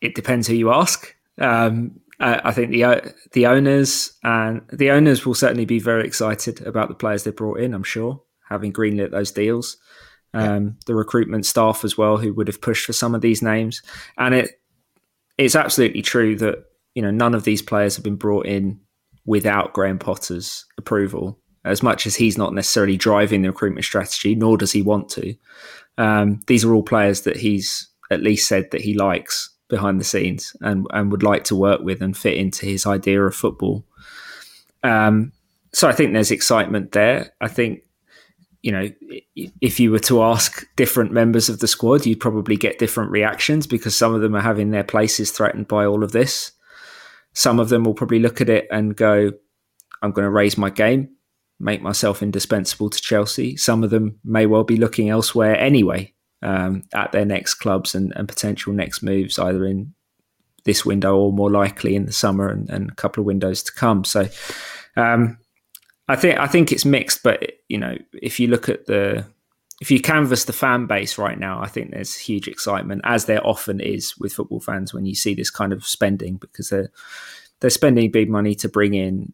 it 0.00 0.14
depends 0.14 0.46
who 0.46 0.54
you 0.54 0.70
ask. 0.70 1.14
Um, 1.38 2.00
I, 2.18 2.40
I 2.44 2.52
think 2.52 2.70
the 2.70 3.14
the 3.32 3.46
owners 3.46 4.12
and 4.22 4.62
the 4.72 4.90
owners 4.90 5.24
will 5.24 5.34
certainly 5.34 5.64
be 5.64 5.78
very 5.78 6.06
excited 6.06 6.60
about 6.66 6.88
the 6.88 6.94
players 6.94 7.24
they 7.24 7.30
brought 7.30 7.60
in. 7.60 7.74
I'm 7.74 7.82
sure, 7.82 8.22
having 8.48 8.72
greenlit 8.72 9.10
those 9.10 9.32
deals, 9.32 9.78
um, 10.34 10.64
yeah. 10.64 10.70
the 10.86 10.94
recruitment 10.94 11.46
staff 11.46 11.84
as 11.84 11.96
well, 11.96 12.18
who 12.18 12.34
would 12.34 12.48
have 12.48 12.60
pushed 12.60 12.86
for 12.86 12.92
some 12.92 13.14
of 13.14 13.22
these 13.22 13.42
names, 13.42 13.82
and 14.18 14.34
it 14.34 14.60
it's 15.38 15.56
absolutely 15.56 16.02
true 16.02 16.36
that 16.36 16.58
you 16.94 17.02
know 17.02 17.10
none 17.10 17.34
of 17.34 17.44
these 17.44 17.62
players 17.62 17.96
have 17.96 18.04
been 18.04 18.16
brought 18.16 18.46
in 18.46 18.80
without 19.24 19.72
Graham 19.72 19.98
Potter's 19.98 20.66
approval. 20.76 21.38
As 21.64 21.82
much 21.82 22.06
as 22.06 22.16
he's 22.16 22.38
not 22.38 22.54
necessarily 22.54 22.96
driving 22.96 23.42
the 23.42 23.50
recruitment 23.50 23.84
strategy, 23.84 24.34
nor 24.34 24.56
does 24.56 24.72
he 24.72 24.82
want 24.82 25.08
to. 25.10 25.34
Um, 25.98 26.40
these 26.46 26.64
are 26.64 26.72
all 26.74 26.82
players 26.82 27.22
that 27.22 27.36
he's 27.36 27.88
at 28.10 28.22
least 28.22 28.48
said 28.48 28.70
that 28.70 28.80
he 28.80 28.94
likes 28.94 29.50
behind 29.68 30.00
the 30.00 30.04
scenes 30.04 30.56
and, 30.60 30.86
and 30.90 31.12
would 31.12 31.22
like 31.22 31.44
to 31.44 31.56
work 31.56 31.80
with 31.82 32.02
and 32.02 32.16
fit 32.16 32.36
into 32.36 32.66
his 32.66 32.86
idea 32.86 33.22
of 33.22 33.34
football. 33.34 33.84
Um, 34.82 35.32
so 35.72 35.88
I 35.88 35.92
think 35.92 36.12
there's 36.12 36.30
excitement 36.30 36.92
there. 36.92 37.32
I 37.40 37.48
think, 37.48 37.82
you 38.62 38.72
know, 38.72 38.88
if 39.60 39.78
you 39.78 39.90
were 39.90 40.00
to 40.00 40.22
ask 40.22 40.66
different 40.76 41.12
members 41.12 41.48
of 41.48 41.60
the 41.60 41.68
squad, 41.68 42.04
you'd 42.04 42.20
probably 42.20 42.56
get 42.56 42.78
different 42.78 43.10
reactions 43.10 43.66
because 43.66 43.94
some 43.94 44.14
of 44.14 44.20
them 44.20 44.34
are 44.34 44.40
having 44.40 44.70
their 44.70 44.84
places 44.84 45.30
threatened 45.30 45.68
by 45.68 45.86
all 45.86 46.02
of 46.02 46.12
this. 46.12 46.52
Some 47.32 47.60
of 47.60 47.68
them 47.68 47.84
will 47.84 47.94
probably 47.94 48.18
look 48.18 48.40
at 48.40 48.50
it 48.50 48.66
and 48.70 48.96
go, 48.96 49.32
I'm 50.02 50.12
going 50.12 50.24
to 50.24 50.30
raise 50.30 50.58
my 50.58 50.70
game, 50.70 51.10
make 51.60 51.82
myself 51.82 52.22
indispensable 52.22 52.90
to 52.90 53.00
Chelsea. 53.00 53.56
Some 53.56 53.84
of 53.84 53.90
them 53.90 54.18
may 54.24 54.46
well 54.46 54.64
be 54.64 54.76
looking 54.76 55.10
elsewhere 55.10 55.58
anyway 55.58 56.12
um, 56.42 56.84
at 56.94 57.12
their 57.12 57.24
next 57.24 57.54
clubs 57.54 57.94
and, 57.94 58.12
and, 58.16 58.26
potential 58.26 58.72
next 58.72 59.02
moves, 59.02 59.38
either 59.38 59.66
in 59.66 59.94
this 60.64 60.86
window 60.86 61.16
or 61.16 61.32
more 61.32 61.50
likely 61.50 61.94
in 61.94 62.06
the 62.06 62.12
summer 62.12 62.48
and, 62.48 62.70
and 62.70 62.90
a 62.90 62.94
couple 62.94 63.20
of 63.20 63.26
windows 63.26 63.62
to 63.62 63.72
come. 63.72 64.04
So, 64.04 64.26
um, 64.96 65.38
I 66.08 66.16
think 66.16 66.40
I 66.40 66.48
think 66.48 66.72
it's 66.72 66.84
mixed, 66.84 67.22
but 67.22 67.52
you 67.68 67.78
know, 67.78 67.96
if 68.14 68.40
you 68.40 68.48
look 68.48 68.68
at 68.68 68.86
the 68.86 69.24
if 69.80 69.90
you 69.90 70.00
canvass 70.00 70.44
the 70.44 70.52
fan 70.52 70.86
base 70.86 71.16
right 71.18 71.38
now, 71.38 71.62
I 71.62 71.68
think 71.68 71.90
there's 71.90 72.16
huge 72.16 72.48
excitement, 72.48 73.02
as 73.04 73.26
there 73.26 73.46
often 73.46 73.80
is 73.80 74.18
with 74.18 74.32
football 74.32 74.60
fans 74.60 74.92
when 74.92 75.06
you 75.06 75.14
see 75.14 75.34
this 75.34 75.50
kind 75.50 75.72
of 75.72 75.86
spending, 75.86 76.36
because 76.36 76.68
they're 76.68 76.90
they're 77.60 77.70
spending 77.70 78.10
big 78.10 78.28
money 78.28 78.54
to 78.56 78.68
bring 78.68 78.94
in 78.94 79.32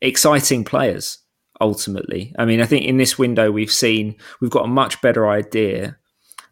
exciting 0.00 0.64
players. 0.64 1.18
Ultimately, 1.60 2.34
I 2.38 2.44
mean, 2.44 2.60
I 2.60 2.66
think 2.66 2.84
in 2.84 2.98
this 2.98 3.18
window 3.18 3.50
we've 3.50 3.72
seen 3.72 4.16
we've 4.40 4.50
got 4.50 4.66
a 4.66 4.68
much 4.68 5.00
better 5.00 5.28
idea 5.28 5.96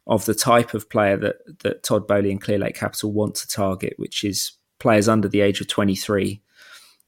of 0.07 0.25
the 0.25 0.35
type 0.35 0.75
of 0.75 0.89
player 0.89 1.17
that 1.19 1.37
that 1.61 1.83
Todd 1.83 2.07
Boehly 2.07 2.31
and 2.31 2.43
Clearlake 2.43 2.77
Capital 2.77 3.13
want 3.13 3.35
to 3.37 3.49
target, 3.49 3.95
which 3.97 4.25
is 4.25 4.53
players 4.79 5.09
under 5.09 5.29
the 5.29 5.41
age 5.41 5.61
of 5.61 5.69
23 5.69 6.43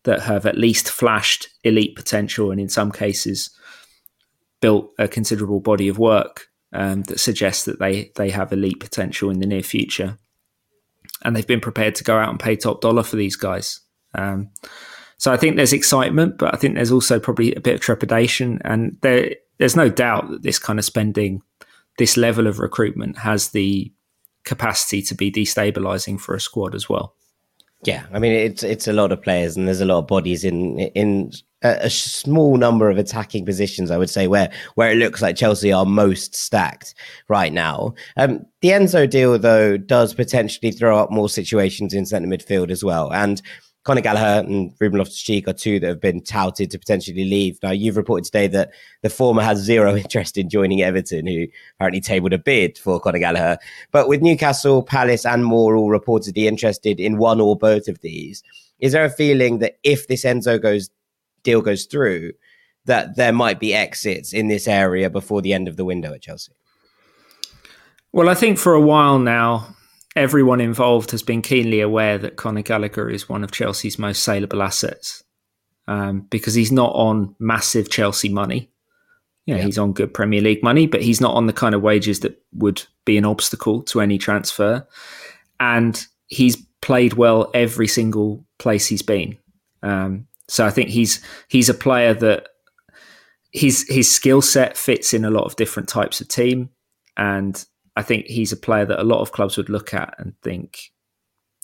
that 0.05 0.23
have 0.23 0.47
at 0.47 0.57
least 0.57 0.89
flashed 0.89 1.49
elite 1.65 1.97
potential 1.97 2.51
and 2.51 2.61
in 2.61 2.69
some 2.69 2.93
cases 2.93 3.51
built 4.61 4.93
a 4.99 5.09
considerable 5.09 5.61
body 5.61 5.89
of 5.89 5.99
work 5.99 6.49
um, 6.73 7.03
that 7.05 7.21
suggests 7.21 7.65
that 7.65 7.79
they 7.79 8.13
they 8.17 8.31
have 8.31 8.53
elite 8.53 8.81
potential 8.81 9.31
in 9.31 9.41
the 9.41 9.47
near 9.47 9.63
future, 9.63 10.19
and 11.25 11.35
they've 11.35 11.47
been 11.47 11.61
prepared 11.61 11.95
to 11.97 12.05
go 12.05 12.17
out 12.17 12.31
and 12.31 12.41
pay 12.41 12.57
top 12.57 12.81
dollar 12.81 13.03
for 13.03 13.17
these 13.17 13.37
guys. 13.37 13.81
Um, 14.15 14.51
so 15.19 15.33
I 15.33 15.37
think 15.37 15.57
there's 15.57 15.73
excitement, 15.73 16.39
but 16.39 16.55
I 16.55 16.59
think 16.59 16.75
there's 16.75 16.93
also 16.93 17.19
probably 17.19 17.55
a 17.55 17.61
bit 17.61 17.75
of 17.75 17.81
trepidation, 17.81 18.61
and 18.65 18.97
there 19.03 19.35
there's 19.59 19.77
no 19.77 19.89
doubt 19.89 20.31
that 20.31 20.43
this 20.43 20.59
kind 20.59 20.79
of 20.79 20.85
spending 20.85 21.43
this 21.99 22.17
level 22.17 22.47
of 22.47 22.59
recruitment 22.59 23.19
has 23.19 23.51
the 23.51 23.93
capacity 24.45 25.03
to 25.03 25.15
be 25.15 25.33
destabilizing 25.33 26.21
for 26.21 26.35
a 26.35 26.41
squad 26.41 26.75
as 26.75 26.89
well. 26.89 27.15
Yeah, 27.85 28.07
I 28.13 28.19
mean 28.19 28.33
it's 28.33 28.63
it's 28.63 28.89
a 28.89 28.93
lot 28.93 29.13
of 29.13 29.23
players 29.23 29.57
and 29.57 29.67
there's 29.67 29.81
a 29.81 29.87
lot 29.87 29.99
of 29.99 30.07
bodies 30.07 30.45
in 30.45 30.79
in 30.79 31.33
a, 31.63 31.91
small 31.91 32.57
number 32.57 32.91
of 32.91 32.99
attacking 32.99 33.45
positions. 33.45 33.91
I 33.91 33.99
would 33.99 34.11
say 34.11 34.27
where 34.27 34.51
where 34.75 34.91
it 34.91 34.97
looks 34.97 35.23
like 35.23 35.37
Chelsea 35.37 35.73
are 35.73 35.85
most 35.85 36.35
stacked 36.35 36.95
right 37.29 37.53
now. 37.53 37.95
Um, 38.17 38.47
the 38.61 38.71
Enzo 38.71 39.09
deal 39.09 39.39
though 39.39 39.77
does 39.77 40.15
potentially 40.15 40.73
throw 40.73 40.99
up 40.99 41.11
more 41.11 41.29
situations 41.29 41.93
in 41.95 42.07
centre 42.07 42.29
midfield 42.29 42.71
as 42.71 42.83
well, 42.83 43.13
and 43.13 43.41
Conor 43.87 44.01
Gallagher 44.01 44.49
and 44.49 44.75
Ruben 44.81 44.99
Loftus-Cheek 44.99 45.47
are 45.47 45.53
two 45.53 45.79
that 45.79 45.87
have 45.87 46.01
been 46.01 46.21
touted 46.21 46.73
to 46.73 46.79
potentially 46.79 47.25
leave. 47.25 47.61
Now, 47.63 47.71
you've 47.71 47.97
reported 47.97 48.25
today 48.25 48.49
that 48.49 48.73
the 49.03 49.09
former 49.09 49.43
has 49.43 49.61
zero 49.61 49.95
interest 49.97 50.37
in 50.37 50.51
joining 50.51 50.83
Everton, 50.83 51.29
who 51.29 51.47
apparently 51.77 52.01
tabled 52.01 52.33
a 52.33 52.39
bid 52.39 52.79
for 52.79 52.99
Conor 52.99 53.21
Gallagher. 53.21 53.59
But 53.93 54.09
with 54.09 54.23
Newcastle, 54.23 54.83
Palace, 54.83 55.25
and 55.25 55.45
more 55.45 55.77
all 55.77 55.89
reportedly 55.89 56.47
interested 56.47 56.99
in 56.99 57.17
one 57.17 57.41
or 57.41 57.57
both 57.57 57.87
of 57.87 58.01
these, 58.01 58.43
is 58.81 58.91
there 58.91 59.05
a 59.05 59.11
feeling 59.11 59.61
that 59.61 59.79
if 59.85 60.09
this 60.09 60.25
Enzo 60.25 60.61
goes 60.61 60.91
deal 61.45 61.63
goes 61.63 61.85
through, 61.85 62.33
that 62.87 63.15
there 63.15 63.33
might 63.33 63.61
be 63.61 63.73
exits 63.73 64.33
in 64.33 64.49
this 64.49 64.67
area 64.67 65.09
before 65.09 65.43
the 65.43 65.55
end 65.55 65.69
of 65.69 65.77
the 65.77 65.85
window 65.85 66.13
at 66.13 66.23
Chelsea? 66.23 66.51
Well, 68.11 68.29
I 68.29 68.35
think 68.35 68.59
for 68.59 68.75
a 68.75 68.81
while 68.81 69.21
now, 69.21 69.76
everyone 70.17 70.61
involved 70.61 71.11
has 71.11 71.23
been 71.23 71.43
keenly 71.43 71.81
aware 71.81 72.17
that 72.19 72.37
Conor 72.37 72.63
Gallagher 72.63 73.09
is 73.11 73.29
one 73.29 73.45
of 73.45 73.53
Chelsea's 73.53 73.99
most 73.99 74.23
saleable 74.23 74.63
assets 74.63 75.23
um, 75.87 76.23
because 76.31 76.55
he's 76.55 76.73
not 76.73 76.93
on 76.95 77.37
massive 77.39 77.91
Chelsea 77.91 78.31
money. 78.31 78.71
Yeah, 79.45 79.57
yeah, 79.57 79.63
he's 79.63 79.79
on 79.79 79.93
good 79.93 80.13
Premier 80.13 80.41
League 80.41 80.63
money, 80.63 80.89
but 80.89 81.03
he's 81.03 81.21
not 81.21 81.35
on 81.35 81.47
the 81.47 81.53
kind 81.53 81.75
of 81.75 81.83
wages 81.83 82.21
that 82.21 82.43
would 82.53 82.83
be 83.05 83.17
an 83.17 83.25
obstacle 83.25 83.83
to 83.85 84.01
any 84.01 84.19
transfer. 84.19 84.85
And 85.61 86.05
he's 86.27 86.57
played 86.83 87.13
well 87.13 87.51
every 87.55 87.87
single 87.87 88.45
place 88.59 88.89
he's 88.89 89.03
been. 89.03 89.39
Um, 89.85 90.27
so 90.49 90.67
I 90.67 90.71
think 90.71 90.89
he's 90.89 91.25
he's 91.49 91.69
a 91.69 91.75
player 91.75 92.13
that 92.15 92.49
his 93.53 93.87
his 93.89 94.13
skill 94.13 94.43
set 94.43 94.77
fits 94.77 95.15
in 95.15 95.25
a 95.25 95.31
lot 95.31 95.45
of 95.45 95.55
different 95.55 95.89
types 95.89 96.21
of 96.21 96.27
team, 96.27 96.71
and 97.17 97.65
I 97.97 98.03
think 98.03 98.27
he's 98.27 98.53
a 98.53 98.57
player 98.57 98.85
that 98.85 99.01
a 99.01 99.05
lot 99.05 99.21
of 99.21 99.33
clubs 99.33 99.57
would 99.57 99.71
look 99.71 99.95
at 99.95 100.15
and 100.19 100.35
think 100.43 100.93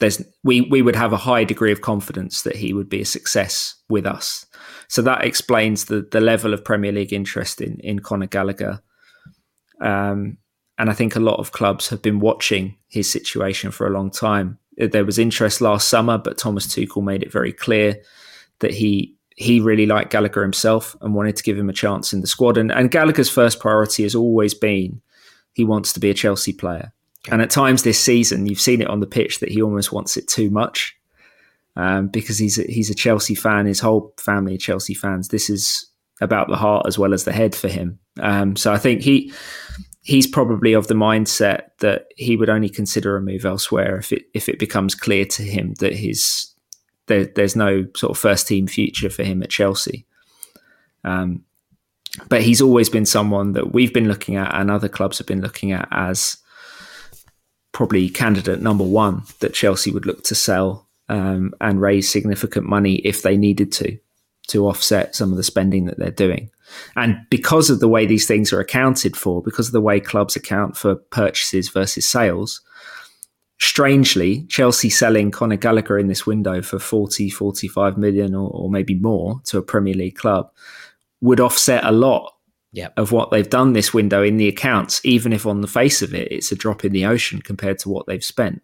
there's 0.00 0.22
we 0.42 0.62
we 0.62 0.82
would 0.82 0.96
have 0.96 1.12
a 1.12 1.18
high 1.18 1.44
degree 1.44 1.70
of 1.70 1.80
confidence 1.80 2.42
that 2.42 2.56
he 2.56 2.72
would 2.72 2.88
be 2.88 3.02
a 3.02 3.06
success 3.06 3.76
with 3.88 4.06
us. 4.06 4.46
So 4.88 5.02
that 5.02 5.24
explains 5.24 5.84
the 5.84 6.06
the 6.10 6.20
level 6.20 6.52
of 6.52 6.64
Premier 6.64 6.92
League 6.92 7.12
interest 7.12 7.60
in 7.60 7.78
in 7.80 8.00
Conor 8.00 8.26
Gallagher. 8.26 8.82
Um, 9.80 10.38
and 10.78 10.90
I 10.90 10.94
think 10.94 11.14
a 11.14 11.20
lot 11.20 11.38
of 11.38 11.52
clubs 11.52 11.88
have 11.88 12.02
been 12.02 12.18
watching 12.18 12.76
his 12.88 13.10
situation 13.10 13.70
for 13.70 13.86
a 13.86 13.90
long 13.90 14.10
time. 14.10 14.58
There 14.76 15.04
was 15.04 15.18
interest 15.18 15.60
last 15.60 15.88
summer, 15.88 16.18
but 16.18 16.38
Thomas 16.38 16.66
Tuchel 16.66 17.04
made 17.04 17.22
it 17.22 17.30
very 17.30 17.52
clear 17.52 18.02
that 18.58 18.72
he 18.72 19.16
he 19.36 19.60
really 19.60 19.86
liked 19.86 20.10
Gallagher 20.10 20.42
himself 20.42 20.96
and 21.00 21.14
wanted 21.14 21.36
to 21.36 21.42
give 21.42 21.58
him 21.58 21.68
a 21.68 21.74
chance 21.74 22.12
in 22.12 22.20
the 22.20 22.26
squad. 22.26 22.56
And, 22.56 22.70
and 22.72 22.90
Gallagher's 22.90 23.30
first 23.30 23.60
priority 23.60 24.02
has 24.02 24.14
always 24.14 24.54
been 24.54 25.00
he 25.54 25.64
wants 25.64 25.92
to 25.92 26.00
be 26.00 26.10
a 26.10 26.14
Chelsea 26.14 26.52
player. 26.52 26.92
And 27.30 27.40
at 27.40 27.50
times 27.50 27.82
this 27.82 28.00
season, 28.00 28.46
you've 28.46 28.60
seen 28.60 28.82
it 28.82 28.88
on 28.88 29.00
the 29.00 29.06
pitch 29.06 29.38
that 29.40 29.50
he 29.50 29.62
almost 29.62 29.92
wants 29.92 30.16
it 30.16 30.26
too 30.26 30.50
much 30.50 30.96
um, 31.76 32.08
because 32.08 32.38
he's 32.38 32.58
a, 32.58 32.64
he's 32.64 32.90
a 32.90 32.94
Chelsea 32.94 33.34
fan. 33.34 33.66
His 33.66 33.80
whole 33.80 34.12
family 34.18 34.54
are 34.54 34.58
Chelsea 34.58 34.94
fans. 34.94 35.28
This 35.28 35.48
is 35.48 35.88
about 36.20 36.48
the 36.48 36.56
heart 36.56 36.86
as 36.86 36.98
well 36.98 37.14
as 37.14 37.24
the 37.24 37.32
head 37.32 37.54
for 37.54 37.68
him. 37.68 37.98
Um, 38.20 38.56
so 38.56 38.72
I 38.72 38.78
think 38.78 39.02
he 39.02 39.32
he's 40.02 40.26
probably 40.26 40.72
of 40.72 40.88
the 40.88 40.94
mindset 40.94 41.66
that 41.78 42.06
he 42.16 42.36
would 42.36 42.50
only 42.50 42.68
consider 42.68 43.16
a 43.16 43.20
move 43.20 43.44
elsewhere 43.44 43.96
if 43.96 44.12
it 44.12 44.24
if 44.34 44.48
it 44.48 44.58
becomes 44.58 44.94
clear 44.94 45.24
to 45.24 45.42
him 45.42 45.74
that 45.74 45.94
his 45.94 46.52
there, 47.06 47.24
there's 47.24 47.56
no 47.56 47.86
sort 47.96 48.10
of 48.10 48.18
first 48.18 48.46
team 48.46 48.66
future 48.66 49.10
for 49.10 49.22
him 49.22 49.42
at 49.42 49.50
Chelsea. 49.50 50.06
Um, 51.04 51.44
but 52.28 52.42
he's 52.42 52.60
always 52.60 52.88
been 52.88 53.06
someone 53.06 53.52
that 53.52 53.72
we've 53.72 53.92
been 53.92 54.08
looking 54.08 54.36
at 54.36 54.54
and 54.54 54.70
other 54.70 54.88
clubs 54.88 55.18
have 55.18 55.26
been 55.26 55.40
looking 55.40 55.72
at 55.72 55.88
as 55.90 56.36
probably 57.72 58.08
candidate 58.08 58.60
number 58.60 58.84
one 58.84 59.22
that 59.40 59.54
Chelsea 59.54 59.90
would 59.90 60.06
look 60.06 60.22
to 60.24 60.34
sell 60.34 60.88
um, 61.08 61.52
and 61.60 61.80
raise 61.80 62.08
significant 62.08 62.66
money 62.66 62.96
if 62.96 63.22
they 63.22 63.36
needed 63.36 63.72
to 63.72 63.98
to 64.48 64.66
offset 64.66 65.14
some 65.14 65.30
of 65.30 65.36
the 65.36 65.42
spending 65.42 65.86
that 65.86 65.98
they're 65.98 66.10
doing. 66.10 66.50
And 66.96 67.18
because 67.30 67.70
of 67.70 67.80
the 67.80 67.88
way 67.88 68.06
these 68.06 68.26
things 68.26 68.52
are 68.52 68.60
accounted 68.60 69.16
for, 69.16 69.40
because 69.40 69.68
of 69.68 69.72
the 69.72 69.80
way 69.80 70.00
clubs 70.00 70.34
account 70.36 70.76
for 70.76 70.96
purchases 70.96 71.68
versus 71.68 72.08
sales, 72.08 72.60
strangely, 73.58 74.44
Chelsea 74.48 74.90
selling 74.90 75.30
Conor 75.30 75.56
Gallagher 75.56 75.98
in 75.98 76.08
this 76.08 76.26
window 76.26 76.60
for 76.60 76.78
40, 76.78 77.30
45 77.30 77.96
million 77.96 78.34
or, 78.34 78.50
or 78.50 78.68
maybe 78.68 78.94
more 78.94 79.40
to 79.44 79.58
a 79.58 79.62
Premier 79.62 79.94
League 79.94 80.16
club 80.16 80.50
would 81.22 81.40
offset 81.40 81.84
a 81.84 81.92
lot 81.92 82.34
yep. 82.72 82.92
of 82.98 83.12
what 83.12 83.30
they've 83.30 83.48
done 83.48 83.72
this 83.72 83.94
window 83.94 84.22
in 84.22 84.36
the 84.36 84.48
accounts, 84.48 85.00
even 85.04 85.32
if 85.32 85.46
on 85.46 85.62
the 85.62 85.66
face 85.66 86.02
of 86.02 86.12
it, 86.12 86.30
it's 86.30 86.52
a 86.52 86.56
drop 86.56 86.84
in 86.84 86.92
the 86.92 87.06
ocean 87.06 87.40
compared 87.40 87.78
to 87.78 87.88
what 87.88 88.06
they've 88.06 88.24
spent. 88.24 88.60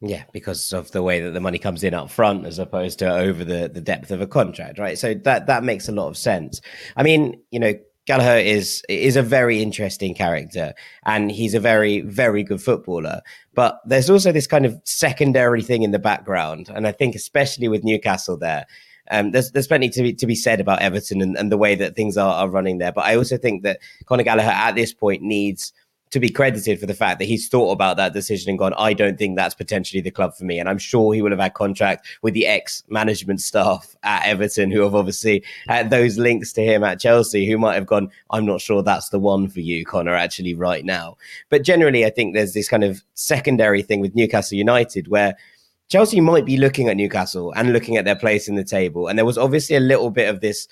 Yeah, 0.00 0.24
because 0.32 0.72
of 0.72 0.90
the 0.90 1.02
way 1.02 1.20
that 1.20 1.30
the 1.30 1.40
money 1.40 1.58
comes 1.58 1.84
in 1.84 1.94
up 1.94 2.10
front 2.10 2.46
as 2.46 2.58
opposed 2.58 2.98
to 3.00 3.12
over 3.12 3.44
the, 3.44 3.70
the 3.72 3.80
depth 3.80 4.10
of 4.10 4.20
a 4.20 4.26
contract, 4.26 4.78
right? 4.78 4.98
So 4.98 5.14
that 5.14 5.46
that 5.46 5.62
makes 5.62 5.88
a 5.88 5.92
lot 5.92 6.08
of 6.08 6.16
sense. 6.16 6.60
I 6.96 7.04
mean, 7.04 7.40
you 7.52 7.60
know, 7.60 7.74
Gallagher 8.06 8.38
is 8.38 8.82
is 8.88 9.14
a 9.14 9.22
very 9.22 9.62
interesting 9.62 10.14
character 10.14 10.74
and 11.06 11.30
he's 11.30 11.54
a 11.54 11.60
very 11.60 12.00
very 12.00 12.42
good 12.42 12.60
footballer 12.60 13.20
but 13.54 13.80
there's 13.86 14.10
also 14.10 14.32
this 14.32 14.48
kind 14.48 14.66
of 14.66 14.80
secondary 14.84 15.62
thing 15.62 15.82
in 15.82 15.92
the 15.92 16.00
background 16.00 16.68
and 16.74 16.86
I 16.86 16.90
think 16.92 17.14
especially 17.14 17.68
with 17.68 17.84
Newcastle 17.84 18.36
there 18.36 18.66
um, 19.12 19.30
there's 19.30 19.52
there's 19.52 19.66
plenty 19.66 19.88
to 19.90 20.02
be, 20.02 20.12
to 20.14 20.26
be 20.26 20.34
said 20.34 20.60
about 20.60 20.82
Everton 20.82 21.20
and, 21.20 21.36
and 21.36 21.52
the 21.52 21.58
way 21.58 21.74
that 21.74 21.94
things 21.94 22.16
are, 22.16 22.34
are 22.34 22.48
running 22.48 22.78
there. 22.78 22.92
But 22.92 23.04
I 23.04 23.14
also 23.16 23.36
think 23.36 23.62
that 23.62 23.80
Conor 24.06 24.24
Gallagher 24.24 24.48
at 24.48 24.74
this 24.74 24.92
point 24.92 25.22
needs 25.22 25.72
to 26.12 26.20
be 26.20 26.28
credited 26.28 26.78
for 26.78 26.84
the 26.86 26.94
fact 26.94 27.18
that 27.18 27.24
he's 27.24 27.48
thought 27.48 27.72
about 27.72 27.96
that 27.96 28.12
decision 28.12 28.50
and 28.50 28.58
gone, 28.58 28.74
I 28.76 28.92
don't 28.92 29.18
think 29.18 29.34
that's 29.34 29.54
potentially 29.54 30.02
the 30.02 30.10
club 30.10 30.34
for 30.34 30.44
me. 30.44 30.58
And 30.58 30.68
I'm 30.68 30.78
sure 30.78 31.14
he 31.14 31.22
would 31.22 31.32
have 31.32 31.40
had 31.40 31.54
contact 31.54 32.06
with 32.20 32.34
the 32.34 32.46
ex 32.46 32.84
management 32.88 33.40
staff 33.40 33.96
at 34.02 34.26
Everton 34.26 34.70
who 34.70 34.82
have 34.82 34.94
obviously 34.94 35.42
had 35.68 35.88
those 35.88 36.18
links 36.18 36.52
to 36.52 36.62
him 36.62 36.84
at 36.84 37.00
Chelsea 37.00 37.46
who 37.46 37.56
might 37.56 37.76
have 37.76 37.86
gone, 37.86 38.10
I'm 38.30 38.44
not 38.44 38.60
sure 38.60 38.82
that's 38.82 39.08
the 39.08 39.18
one 39.18 39.48
for 39.48 39.60
you, 39.60 39.86
Conor, 39.86 40.14
actually 40.14 40.54
right 40.54 40.84
now. 40.84 41.16
But 41.48 41.64
generally, 41.64 42.04
I 42.04 42.10
think 42.10 42.34
there's 42.34 42.52
this 42.52 42.68
kind 42.68 42.84
of 42.84 43.02
secondary 43.14 43.80
thing 43.80 44.00
with 44.00 44.14
Newcastle 44.14 44.58
United 44.58 45.08
where 45.08 45.34
Chelsea 45.92 46.22
might 46.22 46.46
be 46.46 46.56
looking 46.56 46.88
at 46.88 46.96
Newcastle 46.96 47.52
and 47.54 47.74
looking 47.74 47.98
at 47.98 48.06
their 48.06 48.16
place 48.16 48.48
in 48.48 48.54
the 48.54 48.64
table. 48.64 49.08
And 49.08 49.18
there 49.18 49.26
was 49.26 49.36
obviously 49.36 49.76
a 49.76 49.80
little 49.80 50.08
bit 50.08 50.26
of 50.26 50.40
this 50.40 50.66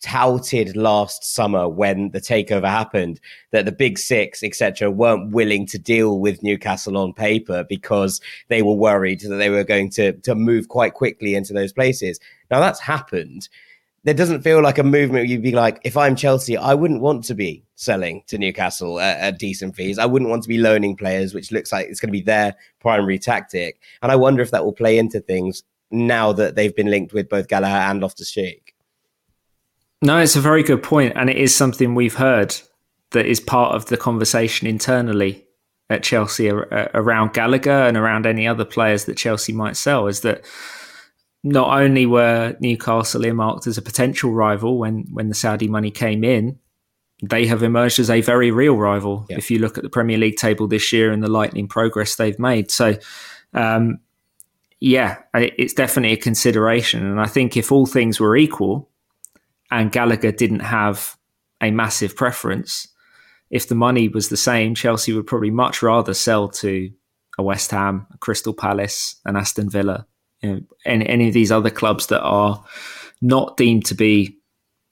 touted 0.00 0.76
last 0.76 1.24
summer 1.24 1.68
when 1.68 2.10
the 2.10 2.20
takeover 2.20 2.68
happened 2.68 3.18
that 3.50 3.64
the 3.64 3.72
big 3.72 3.98
six 3.98 4.42
etc 4.42 4.90
weren't 4.90 5.32
willing 5.32 5.64
to 5.64 5.78
deal 5.78 6.20
with 6.20 6.42
newcastle 6.42 6.98
on 6.98 7.10
paper 7.14 7.64
because 7.70 8.20
they 8.48 8.60
were 8.60 8.74
worried 8.74 9.18
that 9.20 9.36
they 9.36 9.48
were 9.48 9.64
going 9.64 9.88
to 9.88 10.12
to 10.12 10.34
move 10.34 10.68
quite 10.68 10.92
quickly 10.92 11.34
into 11.34 11.54
those 11.54 11.72
places 11.72 12.20
now 12.50 12.60
that's 12.60 12.80
happened 12.80 13.48
there 14.04 14.14
doesn't 14.14 14.42
feel 14.42 14.62
like 14.62 14.78
a 14.78 14.84
movement 14.84 15.28
you'd 15.28 15.42
be 15.42 15.52
like 15.52 15.80
if 15.84 15.96
i'm 15.96 16.14
chelsea 16.14 16.56
i 16.56 16.72
wouldn't 16.72 17.00
want 17.00 17.24
to 17.24 17.34
be 17.34 17.64
selling 17.74 18.22
to 18.26 18.38
newcastle 18.38 19.00
at, 19.00 19.18
at 19.18 19.38
decent 19.38 19.74
fees 19.74 19.98
i 19.98 20.06
wouldn't 20.06 20.30
want 20.30 20.42
to 20.42 20.48
be 20.48 20.58
loaning 20.58 20.96
players 20.96 21.34
which 21.34 21.50
looks 21.50 21.72
like 21.72 21.86
it's 21.88 22.00
going 22.00 22.08
to 22.08 22.12
be 22.12 22.22
their 22.22 22.54
primary 22.80 23.18
tactic 23.18 23.80
and 24.02 24.12
i 24.12 24.16
wonder 24.16 24.42
if 24.42 24.50
that 24.50 24.64
will 24.64 24.72
play 24.72 24.98
into 24.98 25.20
things 25.20 25.64
now 25.94 26.32
that 26.32 26.56
they've 26.56 26.74
been 26.74 26.90
linked 26.90 27.12
with 27.12 27.28
both 27.28 27.48
Gallagher 27.48 27.74
and 27.74 28.00
Loftus-Cheek. 28.00 28.74
No, 30.02 30.18
it's 30.18 30.36
a 30.36 30.40
very 30.40 30.62
good 30.62 30.82
point, 30.82 31.14
and 31.16 31.30
it 31.30 31.36
is 31.36 31.54
something 31.54 31.94
we've 31.94 32.16
heard 32.16 32.54
that 33.12 33.26
is 33.26 33.40
part 33.40 33.74
of 33.74 33.86
the 33.86 33.96
conversation 33.96 34.66
internally 34.66 35.46
at 35.88 36.02
Chelsea 36.02 36.50
around 36.50 37.32
Gallagher 37.32 37.70
and 37.70 37.96
around 37.96 38.26
any 38.26 38.46
other 38.46 38.64
players 38.64 39.04
that 39.04 39.16
Chelsea 39.16 39.52
might 39.52 39.76
sell. 39.76 40.06
Is 40.08 40.20
that 40.20 40.44
not 41.44 41.78
only 41.78 42.06
were 42.06 42.56
Newcastle 42.58 43.24
earmarked 43.24 43.68
as 43.68 43.78
a 43.78 43.82
potential 43.82 44.32
rival 44.32 44.78
when 44.78 45.04
when 45.12 45.28
the 45.28 45.34
Saudi 45.34 45.68
money 45.68 45.92
came 45.92 46.24
in, 46.24 46.58
they 47.22 47.46
have 47.46 47.62
emerged 47.62 48.00
as 48.00 48.10
a 48.10 48.20
very 48.20 48.50
real 48.50 48.76
rival. 48.76 49.26
Yeah. 49.28 49.36
If 49.36 49.50
you 49.50 49.60
look 49.60 49.78
at 49.78 49.84
the 49.84 49.90
Premier 49.90 50.18
League 50.18 50.36
table 50.36 50.66
this 50.66 50.92
year 50.92 51.12
and 51.12 51.22
the 51.22 51.30
lightning 51.30 51.68
progress 51.68 52.16
they've 52.16 52.38
made, 52.38 52.70
so. 52.70 52.96
Um, 53.52 54.00
yeah, 54.80 55.22
it's 55.32 55.72
definitely 55.72 56.12
a 56.12 56.20
consideration. 56.20 57.06
And 57.06 57.18
I 57.18 57.26
think 57.26 57.56
if 57.56 57.72
all 57.72 57.86
things 57.86 58.20
were 58.20 58.36
equal, 58.36 58.90
and 59.70 59.90
Gallagher 59.90 60.30
didn't 60.30 60.60
have 60.60 61.16
a 61.62 61.70
massive 61.70 62.14
preference, 62.14 62.88
if 63.50 63.66
the 63.66 63.74
money 63.74 64.08
was 64.08 64.28
the 64.28 64.36
same, 64.36 64.74
Chelsea 64.74 65.14
would 65.14 65.26
probably 65.26 65.50
much 65.50 65.82
rather 65.82 66.12
sell 66.12 66.48
to 66.48 66.90
a 67.38 67.42
West 67.42 67.70
Ham, 67.70 68.06
a 68.12 68.18
Crystal 68.18 68.52
Palace, 68.52 69.16
an 69.24 69.36
Aston 69.36 69.70
Villa, 69.70 70.06
you 70.44 70.52
know, 70.52 70.60
any, 70.84 71.08
any 71.08 71.28
of 71.28 71.34
these 71.34 71.50
other 71.50 71.70
clubs 71.70 72.08
that 72.08 72.20
are 72.20 72.62
not 73.22 73.56
deemed 73.56 73.86
to 73.86 73.94
be 73.94 74.38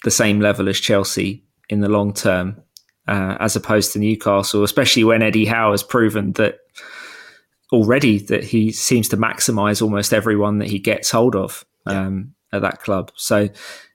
the 0.05 0.11
same 0.11 0.41
level 0.41 0.69
as 0.69 0.81
Chelsea 0.81 1.45
in 1.69 1.81
the 1.81 1.89
long 1.89 2.15
term, 2.15 2.57
uh, 3.07 3.37
as 3.39 3.55
opposed 3.55 3.93
to 3.93 3.99
Newcastle, 3.99 4.65
especially 4.65 5.05
when 5.05 5.23
Eddie 5.23 5.45
Howe 5.45 5.73
has 5.73 5.83
proven 5.83 6.33
that 6.33 6.59
already 7.71 8.19
that 8.19 8.45
he 8.45 8.73
seems 8.73 9.09
to 9.11 9.17
maximise 9.17 9.83
almost 9.83 10.13
everyone 10.13 10.59
that 10.59 10.69
he 10.69 10.79
gets 10.79 11.11
hold 11.11 11.37
of 11.37 11.65
um, 11.87 12.35
yeah. 12.53 12.57
at 12.57 12.63
that 12.63 12.81
club. 12.81 13.13
So 13.15 13.49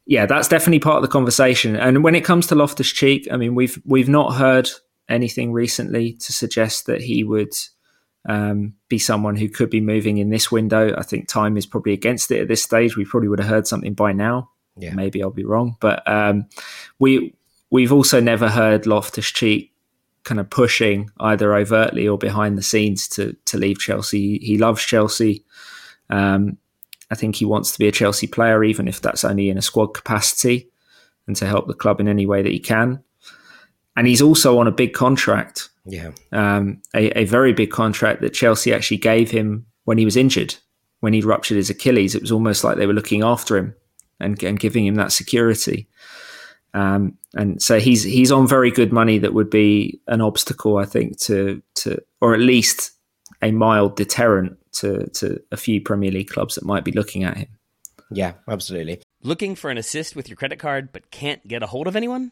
yeah, 0.05 0.25
that's 0.25 0.47
definitely 0.47 0.79
part 0.79 0.97
of 0.97 1.01
the 1.01 1.07
conversation. 1.07 1.75
And 1.75 2.03
when 2.03 2.15
it 2.15 2.23
comes 2.23 2.47
to 2.47 2.55
Loftus 2.55 2.91
Cheek, 2.91 3.27
I 3.31 3.37
mean, 3.37 3.55
we've 3.55 3.81
we've 3.85 4.09
not 4.09 4.35
heard 4.35 4.69
anything 5.09 5.51
recently 5.51 6.13
to 6.13 6.33
suggest 6.33 6.85
that 6.85 7.01
he 7.01 7.23
would 7.23 7.53
um, 8.27 8.73
be 8.89 8.99
someone 8.99 9.35
who 9.35 9.49
could 9.49 9.69
be 9.69 9.81
moving 9.81 10.17
in 10.17 10.29
this 10.29 10.51
window. 10.51 10.93
I 10.97 11.03
think 11.03 11.27
time 11.27 11.57
is 11.57 11.65
probably 11.65 11.93
against 11.93 12.29
it 12.31 12.41
at 12.41 12.47
this 12.47 12.61
stage. 12.61 12.95
We 12.95 13.05
probably 13.05 13.29
would 13.29 13.39
have 13.39 13.49
heard 13.49 13.67
something 13.67 13.93
by 13.93 14.11
now. 14.11 14.51
Yeah. 14.77 14.93
Maybe 14.93 15.23
I'll 15.23 15.31
be 15.31 15.45
wrong, 15.45 15.75
but 15.79 16.07
um, 16.07 16.45
we 16.99 17.33
we've 17.71 17.91
also 17.91 18.19
never 18.19 18.47
heard 18.47 18.85
Loftus 18.85 19.25
Cheek 19.25 19.73
kind 20.23 20.39
of 20.39 20.49
pushing 20.49 21.09
either 21.19 21.55
overtly 21.55 22.07
or 22.07 22.17
behind 22.17 22.57
the 22.57 22.63
scenes 22.63 23.07
to 23.07 23.35
to 23.45 23.57
leave 23.57 23.79
Chelsea. 23.79 24.37
He 24.37 24.59
loves 24.59 24.83
Chelsea. 24.83 25.43
Um, 26.11 26.57
I 27.09 27.15
think 27.15 27.37
he 27.37 27.45
wants 27.45 27.71
to 27.71 27.79
be 27.79 27.87
a 27.87 27.91
Chelsea 27.91 28.27
player, 28.27 28.63
even 28.63 28.87
if 28.87 29.01
that's 29.01 29.23
only 29.23 29.49
in 29.49 29.57
a 29.57 29.61
squad 29.61 29.87
capacity 29.87 30.69
and 31.25 31.35
to 31.37 31.45
help 31.45 31.67
the 31.67 31.73
club 31.73 31.99
in 31.99 32.07
any 32.07 32.25
way 32.25 32.41
that 32.41 32.51
he 32.51 32.59
can. 32.59 33.03
And 33.95 34.05
he's 34.05 34.21
also 34.21 34.59
on 34.59 34.67
a 34.67 34.71
big 34.71 34.93
contract. 34.93 35.69
Yeah. 35.87 36.11
Um, 36.31 36.81
a, 36.93 37.19
a, 37.19 37.25
very 37.25 37.53
big 37.53 37.71
contract 37.71 38.21
that 38.21 38.33
Chelsea 38.33 38.73
actually 38.73 38.97
gave 38.97 39.31
him 39.31 39.65
when 39.85 39.97
he 39.97 40.05
was 40.05 40.17
injured, 40.17 40.55
when 40.99 41.13
he 41.13 41.21
ruptured 41.21 41.55
his 41.55 41.69
Achilles. 41.69 42.13
It 42.13 42.21
was 42.21 42.31
almost 42.31 42.63
like 42.63 42.77
they 42.77 42.87
were 42.87 42.93
looking 42.93 43.23
after 43.23 43.57
him 43.57 43.73
and, 44.19 44.41
and 44.43 44.59
giving 44.59 44.85
him 44.85 44.95
that 44.95 45.13
security. 45.13 45.87
Um, 46.73 47.17
and 47.33 47.61
so 47.61 47.79
he's 47.79 48.03
he's 48.03 48.31
on 48.31 48.47
very 48.47 48.69
good 48.69 48.91
money 48.91 49.17
that 49.19 49.33
would 49.33 49.49
be 49.49 50.01
an 50.07 50.21
obstacle, 50.21 50.77
I 50.77 50.85
think, 50.85 51.17
to 51.21 51.61
to 51.75 51.99
or 52.19 52.33
at 52.33 52.41
least 52.41 52.91
a 53.41 53.51
mild 53.51 53.95
deterrent 53.95 54.57
to, 54.73 55.07
to 55.07 55.41
a 55.51 55.57
few 55.57 55.81
Premier 55.81 56.11
League 56.11 56.29
clubs 56.29 56.55
that 56.55 56.65
might 56.65 56.83
be 56.83 56.91
looking 56.91 57.23
at 57.23 57.37
him. 57.37 57.47
Yeah, 58.11 58.33
absolutely. 58.47 59.01
Looking 59.21 59.55
for 59.55 59.69
an 59.69 59.77
assist 59.77 60.15
with 60.15 60.29
your 60.29 60.37
credit 60.37 60.59
card 60.59 60.91
but 60.91 61.11
can't 61.11 61.45
get 61.47 61.63
a 61.63 61.67
hold 61.67 61.87
of 61.87 61.95
anyone? 61.95 62.31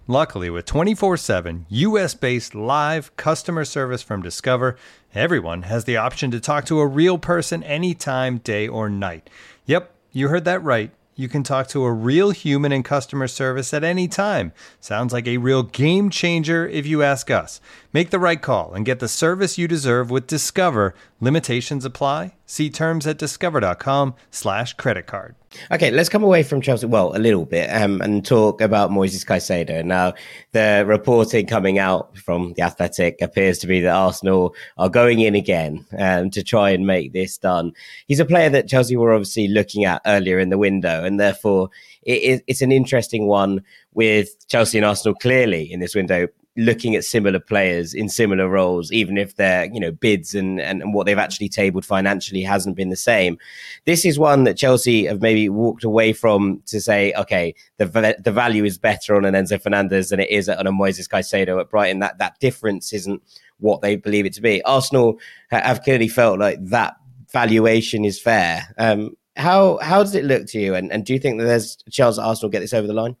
Luckily, 0.07 0.49
with 0.49 0.65
24 0.65 1.17
7 1.17 1.67
US 1.69 2.15
based 2.15 2.55
live 2.55 3.15
customer 3.17 3.63
service 3.63 4.01
from 4.01 4.23
Discover, 4.23 4.75
everyone 5.13 5.63
has 5.63 5.85
the 5.85 5.97
option 5.97 6.31
to 6.31 6.39
talk 6.39 6.65
to 6.65 6.79
a 6.79 6.87
real 6.87 7.19
person 7.19 7.61
anytime, 7.63 8.39
day 8.39 8.67
or 8.67 8.89
night. 8.89 9.29
Yep, 9.65 9.93
you 10.11 10.29
heard 10.29 10.45
that 10.45 10.63
right 10.63 10.91
you 11.21 11.29
can 11.29 11.43
talk 11.43 11.67
to 11.67 11.83
a 11.83 11.93
real 11.93 12.31
human 12.31 12.71
in 12.71 12.81
customer 12.81 13.27
service 13.27 13.75
at 13.75 13.83
any 13.83 14.07
time. 14.07 14.51
Sounds 14.79 15.13
like 15.13 15.27
a 15.27 15.37
real 15.37 15.61
game 15.61 16.09
changer 16.09 16.67
if 16.67 16.87
you 16.87 17.03
ask 17.03 17.29
us. 17.29 17.61
Make 17.93 18.09
the 18.09 18.17
right 18.17 18.41
call 18.41 18.73
and 18.73 18.85
get 18.85 18.99
the 18.99 19.07
service 19.07 19.57
you 19.57 19.67
deserve 19.67 20.09
with 20.09 20.25
Discover. 20.25 20.95
Limitations 21.19 21.85
apply. 21.85 22.33
See 22.47 22.69
terms 22.69 23.05
at 23.05 23.17
discover.com 23.17 24.15
slash 24.31 24.73
credit 24.73 25.05
card. 25.05 25.35
Okay, 25.69 25.91
let's 25.91 26.09
come 26.09 26.23
away 26.23 26.43
from 26.43 26.61
Chelsea, 26.61 26.85
well, 26.85 27.15
a 27.15 27.19
little 27.19 27.45
bit, 27.45 27.69
um, 27.69 28.01
and 28.01 28.25
talk 28.25 28.61
about 28.61 28.89
Moises 28.89 29.25
Caicedo. 29.25 29.83
Now, 29.83 30.13
the 30.53 30.83
reporting 30.87 31.45
coming 31.45 31.77
out 31.77 32.17
from 32.17 32.53
The 32.53 32.63
Athletic 32.63 33.21
appears 33.21 33.57
to 33.59 33.67
be 33.67 33.81
that 33.81 33.93
Arsenal 33.93 34.55
are 34.77 34.89
going 34.89 35.19
in 35.19 35.35
again 35.35 35.85
um, 35.97 36.29
to 36.31 36.43
try 36.43 36.71
and 36.71 36.87
make 36.87 37.11
this 37.11 37.37
done. 37.37 37.73
He's 38.07 38.21
a 38.21 38.25
player 38.25 38.49
that 38.49 38.69
Chelsea 38.69 38.95
were 38.95 39.13
obviously 39.13 39.49
looking 39.49 39.83
at 39.83 40.01
earlier 40.05 40.39
in 40.39 40.49
the 40.49 40.57
window, 40.57 41.03
and 41.11 41.19
therefore 41.19 41.69
it, 42.03 42.43
it's 42.47 42.61
an 42.61 42.71
interesting 42.71 43.27
one 43.27 43.61
with 43.93 44.47
Chelsea 44.47 44.77
and 44.77 44.85
Arsenal 44.85 45.15
clearly 45.15 45.71
in 45.71 45.79
this 45.79 45.93
window 45.93 46.27
looking 46.57 46.95
at 46.95 47.05
similar 47.05 47.39
players 47.39 47.93
in 47.93 48.09
similar 48.09 48.49
roles, 48.49 48.91
even 48.91 49.17
if 49.17 49.35
their 49.35 49.65
you 49.71 49.79
know 49.79 49.91
bids 49.91 50.35
and, 50.35 50.59
and, 50.59 50.81
and 50.81 50.93
what 50.93 51.05
they've 51.05 51.17
actually 51.17 51.49
tabled 51.49 51.85
financially 51.85 52.41
hasn't 52.41 52.75
been 52.75 52.89
the 52.89 52.95
same. 52.95 53.37
This 53.85 54.05
is 54.05 54.19
one 54.19 54.43
that 54.43 54.57
Chelsea 54.57 55.05
have 55.05 55.21
maybe 55.21 55.47
walked 55.49 55.83
away 55.83 56.13
from 56.13 56.61
to 56.67 56.81
say, 56.81 57.13
okay, 57.13 57.55
the 57.77 58.15
the 58.19 58.31
value 58.31 58.65
is 58.65 58.77
better 58.77 59.15
on 59.15 59.25
an 59.25 59.33
Enzo 59.33 59.61
Fernandez 59.61 60.09
than 60.09 60.19
it 60.19 60.29
is 60.29 60.49
on 60.49 60.67
a 60.67 60.71
Moises 60.71 61.09
Caicedo 61.09 61.59
at 61.59 61.69
Brighton. 61.69 61.99
That 61.99 62.17
that 62.17 62.39
difference 62.39 62.93
isn't 62.93 63.21
what 63.59 63.81
they 63.81 63.95
believe 63.95 64.25
it 64.25 64.33
to 64.33 64.41
be. 64.41 64.61
Arsenal 64.63 65.19
have 65.49 65.83
clearly 65.83 66.07
felt 66.07 66.39
like 66.39 66.57
that 66.65 66.95
valuation 67.31 68.03
is 68.03 68.19
fair. 68.19 68.73
Um, 68.77 69.15
how 69.41 69.79
how 69.81 70.03
does 70.03 70.15
it 70.15 70.23
look 70.23 70.47
to 70.47 70.59
you? 70.59 70.75
And, 70.75 70.91
and 70.91 71.05
do 71.05 71.13
you 71.13 71.19
think 71.19 71.39
that 71.39 71.45
there's 71.45 71.77
a 71.87 71.91
chance 71.91 72.15
that 72.15 72.23
Arsenal 72.23 72.49
get 72.49 72.59
this 72.61 72.73
over 72.73 72.87
the 72.87 72.93
line? 72.93 73.17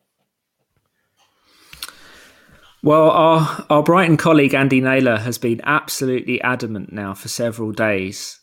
Well, 2.83 3.11
our, 3.11 3.65
our 3.69 3.83
Brighton 3.83 4.17
colleague 4.17 4.55
Andy 4.55 4.81
Naylor 4.81 5.17
has 5.17 5.37
been 5.37 5.61
absolutely 5.63 6.41
adamant 6.41 6.91
now 6.91 7.13
for 7.13 7.27
several 7.27 7.71
days 7.71 8.39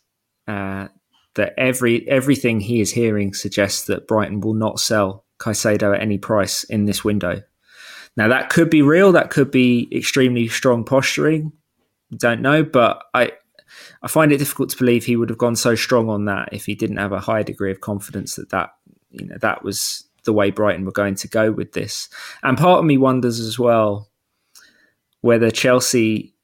uh, 0.47 0.89
that 1.35 1.55
every 1.59 2.09
everything 2.09 2.61
he 2.61 2.81
is 2.81 2.93
hearing 2.93 3.35
suggests 3.35 3.87
that 3.87 4.07
Brighton 4.07 4.41
will 4.41 4.55
not 4.55 4.79
sell 4.79 5.25
Caicedo 5.41 5.95
at 5.95 6.03
any 6.03 6.19
price 6.19 6.65
in 6.65 6.85
this 6.85 7.05
window. 7.05 7.43
Now 8.17 8.29
that 8.29 8.49
could 8.49 8.71
be 8.71 8.83
real, 8.83 9.13
that 9.13 9.31
could 9.31 9.51
be 9.51 9.89
extremely 9.93 10.49
strong 10.49 10.85
posturing. 10.85 11.53
Don't 12.17 12.41
know, 12.41 12.63
but 12.63 13.03
I 13.15 13.33
I 14.03 14.09
find 14.09 14.33
it 14.33 14.39
difficult 14.39 14.71
to 14.71 14.77
believe 14.77 15.05
he 15.05 15.17
would 15.17 15.31
have 15.31 15.39
gone 15.39 15.57
so 15.57 15.75
strong 15.75 16.09
on 16.09 16.25
that 16.27 16.51
if 16.53 16.67
he 16.67 16.75
didn't 16.75 16.97
have 16.99 17.13
a 17.13 17.21
high 17.21 17.43
degree 17.43 17.71
of 17.71 17.81
confidence 17.81 18.37
that 18.37 18.51
that 18.51 18.71
you 19.11 19.27
know 19.27 19.37
that 19.41 19.63
was 19.65 20.05
the 20.25 20.33
way 20.33 20.51
Brighton 20.51 20.85
were 20.85 20.93
going 20.93 21.15
to 21.17 21.29
go 21.29 21.51
with 21.51 21.73
this. 21.73 22.09
And 22.43 22.59
part 22.59 22.81
of 22.81 22.85
me 22.85 22.99
wonders 22.99 23.41
as 23.41 23.59
well 23.59 24.09
whether 25.21 25.51
Chelsea 25.51 26.35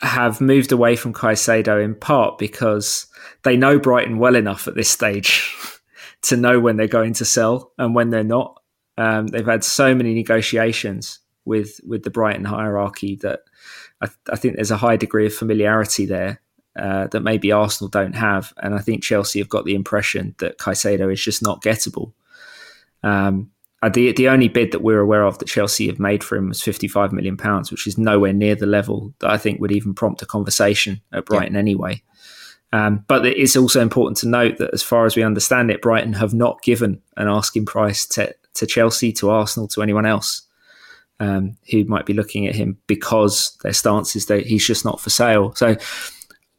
have 0.00 0.40
moved 0.40 0.72
away 0.72 0.96
from 0.96 1.12
Caicedo 1.12 1.82
in 1.82 1.94
part 1.94 2.38
because 2.38 3.06
they 3.42 3.56
know 3.56 3.78
Brighton 3.78 4.18
well 4.18 4.36
enough 4.36 4.66
at 4.68 4.74
this 4.74 4.88
stage 4.88 5.54
to 6.22 6.36
know 6.36 6.60
when 6.60 6.76
they're 6.76 6.86
going 6.86 7.14
to 7.14 7.24
sell 7.24 7.72
and 7.78 7.94
when 7.94 8.10
they're 8.10 8.24
not. 8.24 8.62
Um, 8.96 9.26
they've 9.28 9.46
had 9.46 9.64
so 9.64 9.94
many 9.94 10.14
negotiations 10.14 11.20
with 11.44 11.80
with 11.86 12.02
the 12.02 12.10
Brighton 12.10 12.44
hierarchy 12.44 13.16
that 13.16 13.40
I, 14.00 14.08
I 14.30 14.36
think 14.36 14.56
there's 14.56 14.70
a 14.70 14.76
high 14.76 14.96
degree 14.96 15.26
of 15.26 15.34
familiarity 15.34 16.06
there 16.06 16.40
uh, 16.76 17.08
that 17.08 17.22
maybe 17.22 17.52
Arsenal 17.52 17.88
don't 17.88 18.14
have, 18.14 18.52
and 18.58 18.74
I 18.74 18.78
think 18.78 19.02
Chelsea 19.02 19.38
have 19.38 19.48
got 19.48 19.64
the 19.64 19.74
impression 19.74 20.34
that 20.38 20.58
Caicedo 20.58 21.12
is 21.12 21.22
just 21.22 21.42
not 21.42 21.62
gettable. 21.62 22.12
Um, 23.02 23.50
uh, 23.82 23.88
the 23.88 24.12
the 24.12 24.28
only 24.28 24.48
bid 24.48 24.72
that 24.72 24.82
we're 24.82 25.00
aware 25.00 25.24
of 25.24 25.38
that 25.38 25.48
Chelsea 25.48 25.86
have 25.86 25.98
made 25.98 26.22
for 26.22 26.36
him 26.36 26.48
was 26.48 26.62
55 26.62 27.12
million 27.12 27.36
pounds, 27.36 27.70
which 27.70 27.86
is 27.86 27.96
nowhere 27.96 28.32
near 28.32 28.54
the 28.54 28.66
level 28.66 29.14
that 29.20 29.30
I 29.30 29.38
think 29.38 29.60
would 29.60 29.72
even 29.72 29.94
prompt 29.94 30.22
a 30.22 30.26
conversation 30.26 31.00
at 31.12 31.24
Brighton 31.26 31.54
yeah. 31.54 31.60
anyway. 31.60 32.02
Um, 32.72 33.04
but 33.08 33.26
it 33.26 33.36
is 33.36 33.56
also 33.56 33.80
important 33.80 34.18
to 34.18 34.28
note 34.28 34.58
that, 34.58 34.72
as 34.72 34.82
far 34.82 35.06
as 35.06 35.16
we 35.16 35.22
understand 35.24 35.70
it, 35.70 35.82
Brighton 35.82 36.12
have 36.12 36.34
not 36.34 36.62
given 36.62 37.00
an 37.16 37.26
asking 37.26 37.66
price 37.66 38.06
to, 38.06 38.32
to 38.54 38.66
Chelsea, 38.66 39.12
to 39.14 39.30
Arsenal, 39.30 39.66
to 39.68 39.82
anyone 39.82 40.06
else 40.06 40.42
um, 41.20 41.56
who 41.70 41.84
might 41.84 42.06
be 42.06 42.14
looking 42.14 42.46
at 42.46 42.54
him 42.54 42.78
because 42.86 43.56
their 43.62 43.74
stance 43.74 44.16
is 44.16 44.26
that 44.26 44.46
he's 44.46 44.66
just 44.66 44.84
not 44.84 45.00
for 45.00 45.10
sale. 45.10 45.54
So 45.54 45.76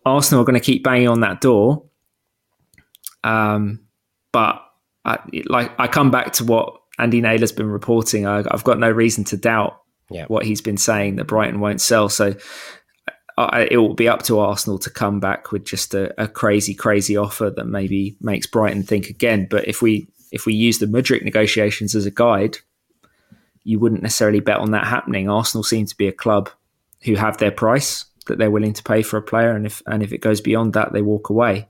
Arsenal 0.05 0.43
are 0.43 0.45
going 0.45 0.59
to 0.59 0.65
keep 0.65 0.83
banging 0.83 1.07
on 1.07 1.21
that 1.21 1.41
door. 1.41 1.83
Um, 3.23 3.81
but 4.31 4.63
I, 5.03 5.19
like 5.47 5.71
I 5.79 5.87
come 5.87 6.11
back 6.11 6.33
to 6.33 6.45
what 6.45 6.79
Andy 6.99 7.21
Naylor's 7.21 7.51
been 7.51 7.69
reporting, 7.69 8.27
I, 8.27 8.43
have 8.51 8.63
got 8.63 8.79
no 8.79 8.89
reason 8.89 9.23
to 9.25 9.37
doubt 9.37 9.81
yeah. 10.09 10.25
what 10.27 10.45
he's 10.45 10.61
been 10.61 10.77
saying 10.77 11.15
that 11.15 11.25
Brighton 11.25 11.59
won't 11.59 11.81
sell. 11.81 12.07
So 12.09 12.35
I, 13.37 13.67
it 13.71 13.77
will 13.77 13.95
be 13.95 14.07
up 14.07 14.21
to 14.23 14.39
Arsenal 14.39 14.77
to 14.79 14.89
come 14.91 15.19
back 15.19 15.51
with 15.51 15.65
just 15.65 15.95
a, 15.95 16.13
a, 16.21 16.27
crazy, 16.27 16.75
crazy 16.75 17.17
offer 17.17 17.49
that 17.49 17.65
maybe 17.65 18.15
makes 18.21 18.45
Brighton 18.45 18.83
think 18.83 19.09
again. 19.09 19.47
But 19.49 19.67
if 19.67 19.81
we 19.81 20.07
if 20.31 20.45
we 20.45 20.53
use 20.53 20.77
the 20.77 20.85
Mudryk 20.85 21.23
negotiations 21.23 21.95
as 21.95 22.05
a 22.05 22.11
guide, 22.11 22.57
you 23.63 23.79
wouldn't 23.79 24.03
necessarily 24.03 24.39
bet 24.39 24.57
on 24.57 24.71
that 24.71 24.87
happening. 24.87 25.29
Arsenal 25.29 25.63
seem 25.63 25.85
to 25.85 25.97
be 25.97 26.07
a 26.07 26.13
club 26.13 26.49
who 27.03 27.15
have 27.15 27.37
their 27.37 27.51
price 27.51 28.05
that 28.27 28.37
they're 28.37 28.51
willing 28.51 28.73
to 28.73 28.83
pay 28.83 29.01
for 29.01 29.17
a 29.17 29.21
player, 29.21 29.51
and 29.51 29.65
if 29.65 29.81
and 29.87 30.03
if 30.03 30.13
it 30.13 30.19
goes 30.19 30.41
beyond 30.41 30.73
that, 30.73 30.93
they 30.93 31.01
walk 31.01 31.29
away. 31.29 31.67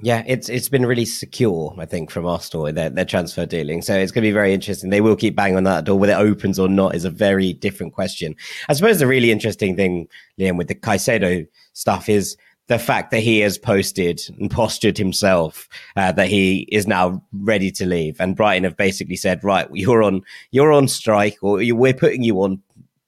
Yeah, 0.00 0.24
it's 0.26 0.48
it's 0.48 0.68
been 0.68 0.84
really 0.84 1.04
secure, 1.04 1.74
I 1.78 1.86
think, 1.86 2.10
from 2.10 2.26
Arsenal 2.26 2.72
their, 2.72 2.90
their 2.90 3.04
transfer 3.04 3.46
dealing. 3.46 3.80
So 3.80 3.96
it's 3.96 4.10
going 4.10 4.22
to 4.22 4.28
be 4.28 4.32
very 4.32 4.52
interesting. 4.52 4.90
They 4.90 5.00
will 5.00 5.16
keep 5.16 5.36
banging 5.36 5.56
on 5.56 5.64
that 5.64 5.84
door. 5.84 5.98
Whether 5.98 6.14
it 6.14 6.16
opens 6.16 6.58
or 6.58 6.68
not 6.68 6.94
is 6.94 7.04
a 7.04 7.10
very 7.10 7.52
different 7.52 7.94
question. 7.94 8.34
I 8.68 8.74
suppose 8.74 8.98
the 8.98 9.06
really 9.06 9.30
interesting 9.30 9.76
thing, 9.76 10.08
Liam, 10.38 10.58
with 10.58 10.68
the 10.68 10.74
Caicedo 10.74 11.46
stuff 11.74 12.08
is 12.08 12.36
the 12.66 12.78
fact 12.78 13.10
that 13.10 13.20
he 13.20 13.40
has 13.40 13.58
posted 13.58 14.22
and 14.38 14.50
postured 14.50 14.96
himself 14.96 15.68
uh, 15.96 16.12
that 16.12 16.28
he 16.28 16.66
is 16.72 16.86
now 16.86 17.22
ready 17.32 17.70
to 17.72 17.86
leave, 17.86 18.16
and 18.20 18.36
Brighton 18.36 18.64
have 18.64 18.76
basically 18.76 19.16
said, 19.16 19.44
"Right, 19.44 19.68
you're 19.72 20.02
on 20.02 20.22
you're 20.50 20.72
on 20.72 20.88
strike, 20.88 21.36
or 21.42 21.60
we're 21.74 21.94
putting 21.94 22.22
you 22.22 22.36
on 22.42 22.62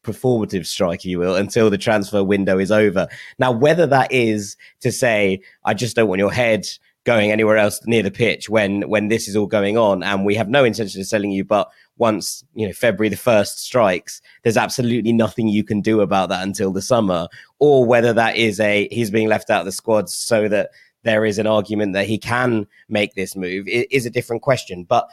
performative 0.06 0.66
strike, 0.66 1.04
you 1.04 1.18
will, 1.18 1.34
until 1.34 1.68
the 1.68 1.78
transfer 1.78 2.22
window 2.22 2.58
is 2.58 2.70
over. 2.70 3.08
Now, 3.38 3.50
whether 3.50 3.86
that 3.88 4.12
is 4.12 4.56
to 4.80 4.92
say, 4.92 5.40
I 5.64 5.74
just 5.74 5.96
don't 5.96 6.08
want 6.08 6.20
your 6.20 6.32
head 6.32 6.66
going 7.06 7.30
anywhere 7.30 7.56
else 7.56 7.80
near 7.86 8.02
the 8.02 8.10
pitch 8.10 8.50
when 8.50 8.82
when 8.88 9.08
this 9.08 9.28
is 9.28 9.36
all 9.36 9.46
going 9.46 9.78
on, 9.78 10.02
and 10.02 10.26
we 10.26 10.34
have 10.34 10.50
no 10.50 10.64
intention 10.64 11.00
of 11.00 11.06
selling 11.06 11.30
you, 11.30 11.44
but 11.44 11.70
once 11.96 12.44
you 12.54 12.66
know 12.66 12.72
February 12.74 13.08
the 13.08 13.16
first 13.16 13.60
strikes, 13.60 14.20
there's 14.42 14.56
absolutely 14.56 15.12
nothing 15.12 15.48
you 15.48 15.64
can 15.64 15.80
do 15.80 16.00
about 16.00 16.28
that 16.28 16.42
until 16.42 16.72
the 16.72 16.82
summer, 16.82 17.28
or 17.60 17.86
whether 17.86 18.12
that 18.12 18.36
is 18.36 18.60
a 18.60 18.88
he's 18.90 19.10
being 19.10 19.28
left 19.28 19.48
out 19.48 19.60
of 19.60 19.66
the 19.66 19.72
squad 19.72 20.10
so 20.10 20.48
that 20.48 20.70
there 21.04 21.24
is 21.24 21.38
an 21.38 21.46
argument 21.46 21.92
that 21.92 22.06
he 22.06 22.18
can 22.18 22.66
make 22.88 23.14
this 23.14 23.36
move 23.36 23.68
it 23.68 23.86
is 23.90 24.04
a 24.04 24.10
different 24.10 24.42
question. 24.42 24.84
But 24.84 25.08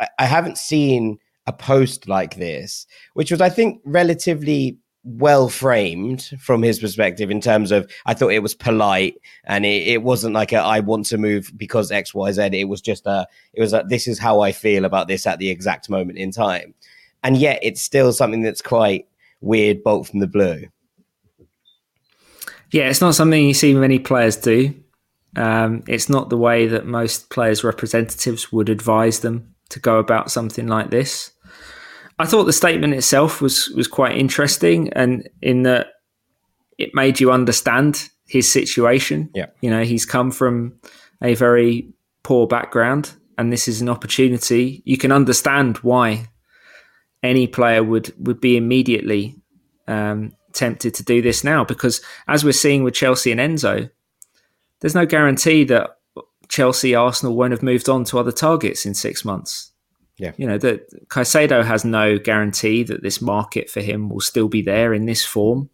I, 0.00 0.08
I 0.18 0.26
haven't 0.26 0.58
seen 0.58 1.18
a 1.46 1.52
post 1.52 2.08
like 2.08 2.36
this, 2.36 2.86
which 3.14 3.30
was, 3.30 3.40
I 3.40 3.48
think, 3.48 3.80
relatively 3.84 4.78
well 5.06 5.48
framed 5.48 6.30
from 6.40 6.62
his 6.62 6.80
perspective 6.80 7.30
in 7.30 7.40
terms 7.40 7.70
of 7.70 7.88
I 8.06 8.14
thought 8.14 8.32
it 8.32 8.42
was 8.42 8.54
polite 8.54 9.14
and 9.44 9.64
it, 9.64 9.86
it 9.86 10.02
wasn't 10.02 10.34
like 10.34 10.52
a, 10.52 10.56
I 10.56 10.80
want 10.80 11.06
to 11.06 11.18
move 11.18 11.52
because 11.56 11.92
X 11.92 12.12
Y 12.12 12.32
Z. 12.32 12.42
It 12.52 12.68
was 12.68 12.80
just 12.80 13.06
a 13.06 13.26
it 13.54 13.60
was 13.60 13.72
a, 13.72 13.84
this 13.88 14.08
is 14.08 14.18
how 14.18 14.40
I 14.40 14.52
feel 14.52 14.84
about 14.84 15.06
this 15.06 15.26
at 15.26 15.38
the 15.38 15.48
exact 15.48 15.88
moment 15.88 16.18
in 16.18 16.32
time, 16.32 16.74
and 17.22 17.36
yet 17.36 17.60
it's 17.62 17.80
still 17.80 18.12
something 18.12 18.42
that's 18.42 18.62
quite 18.62 19.06
weird, 19.40 19.82
bolt 19.82 20.08
from 20.08 20.18
the 20.20 20.26
blue. 20.26 20.66
Yeah, 22.72 22.88
it's 22.88 23.00
not 23.00 23.14
something 23.14 23.46
you 23.46 23.54
see 23.54 23.74
many 23.74 24.00
players 24.00 24.36
do. 24.36 24.74
Um, 25.36 25.84
it's 25.86 26.08
not 26.08 26.30
the 26.30 26.36
way 26.36 26.66
that 26.66 26.86
most 26.86 27.30
players' 27.30 27.62
representatives 27.62 28.50
would 28.50 28.68
advise 28.68 29.20
them 29.20 29.54
to 29.68 29.78
go 29.78 29.98
about 29.98 30.30
something 30.30 30.66
like 30.66 30.90
this. 30.90 31.30
I 32.18 32.26
thought 32.26 32.44
the 32.44 32.52
statement 32.52 32.94
itself 32.94 33.40
was 33.40 33.68
was 33.70 33.88
quite 33.88 34.16
interesting, 34.16 34.92
and 34.92 35.28
in 35.42 35.62
that 35.62 35.88
it 36.78 36.90
made 36.94 37.20
you 37.20 37.30
understand 37.30 38.08
his 38.26 38.50
situation. 38.50 39.30
Yeah, 39.34 39.46
you 39.60 39.70
know, 39.70 39.84
he's 39.84 40.06
come 40.06 40.30
from 40.30 40.78
a 41.22 41.34
very 41.34 41.92
poor 42.22 42.46
background, 42.46 43.12
and 43.38 43.52
this 43.52 43.68
is 43.68 43.80
an 43.80 43.88
opportunity. 43.88 44.82
You 44.84 44.96
can 44.96 45.12
understand 45.12 45.78
why 45.78 46.28
any 47.22 47.46
player 47.46 47.82
would 47.82 48.14
would 48.24 48.40
be 48.40 48.56
immediately 48.56 49.36
um, 49.86 50.32
tempted 50.52 50.94
to 50.94 51.02
do 51.04 51.20
this 51.20 51.44
now, 51.44 51.64
because 51.64 52.00
as 52.28 52.44
we're 52.44 52.52
seeing 52.52 52.82
with 52.82 52.94
Chelsea 52.94 53.30
and 53.30 53.40
Enzo, 53.40 53.90
there's 54.80 54.94
no 54.94 55.06
guarantee 55.06 55.64
that 55.64 55.98
Chelsea, 56.48 56.94
Arsenal 56.94 57.36
won't 57.36 57.52
have 57.52 57.62
moved 57.62 57.88
on 57.88 58.04
to 58.04 58.18
other 58.18 58.32
targets 58.32 58.86
in 58.86 58.94
six 58.94 59.24
months. 59.24 59.72
Yeah. 60.18 60.32
You 60.36 60.46
know, 60.46 60.58
that 60.58 61.08
Caicedo 61.08 61.64
has 61.64 61.84
no 61.84 62.18
guarantee 62.18 62.82
that 62.84 63.02
this 63.02 63.20
market 63.20 63.68
for 63.68 63.80
him 63.80 64.08
will 64.08 64.20
still 64.20 64.48
be 64.48 64.62
there 64.62 64.94
in 64.94 65.06
this 65.06 65.24
form 65.24 65.68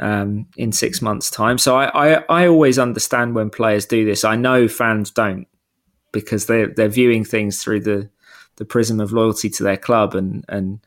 um, 0.00 0.46
in 0.56 0.72
six 0.72 1.02
months' 1.02 1.30
time. 1.30 1.58
So 1.58 1.76
I, 1.76 2.14
I, 2.14 2.24
I 2.28 2.46
always 2.46 2.78
understand 2.78 3.34
when 3.34 3.50
players 3.50 3.86
do 3.86 4.04
this. 4.04 4.24
I 4.24 4.36
know 4.36 4.66
fans 4.66 5.10
don't, 5.10 5.46
because 6.12 6.46
they're 6.46 6.68
they're 6.68 6.88
viewing 6.88 7.24
things 7.24 7.62
through 7.62 7.80
the 7.80 8.08
the 8.56 8.64
prism 8.64 9.00
of 9.00 9.12
loyalty 9.12 9.50
to 9.50 9.62
their 9.62 9.76
club 9.76 10.14
and 10.14 10.44
and 10.48 10.78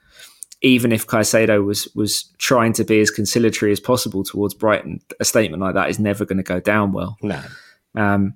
even 0.62 0.92
if 0.92 1.06
Caicedo 1.06 1.64
was 1.64 1.88
was 1.96 2.24
trying 2.38 2.74
to 2.74 2.84
be 2.84 3.00
as 3.00 3.12
conciliatory 3.12 3.72
as 3.72 3.80
possible 3.80 4.24
towards 4.24 4.54
Brighton, 4.54 5.02
a 5.20 5.26
statement 5.26 5.62
like 5.62 5.76
that 5.76 5.90
is 5.90 6.00
never 6.00 6.26
going 6.26 6.38
to 6.38 6.44
go 6.44 6.60
down 6.60 6.92
well. 6.94 7.18
No. 7.22 7.42
Um, 7.96 8.34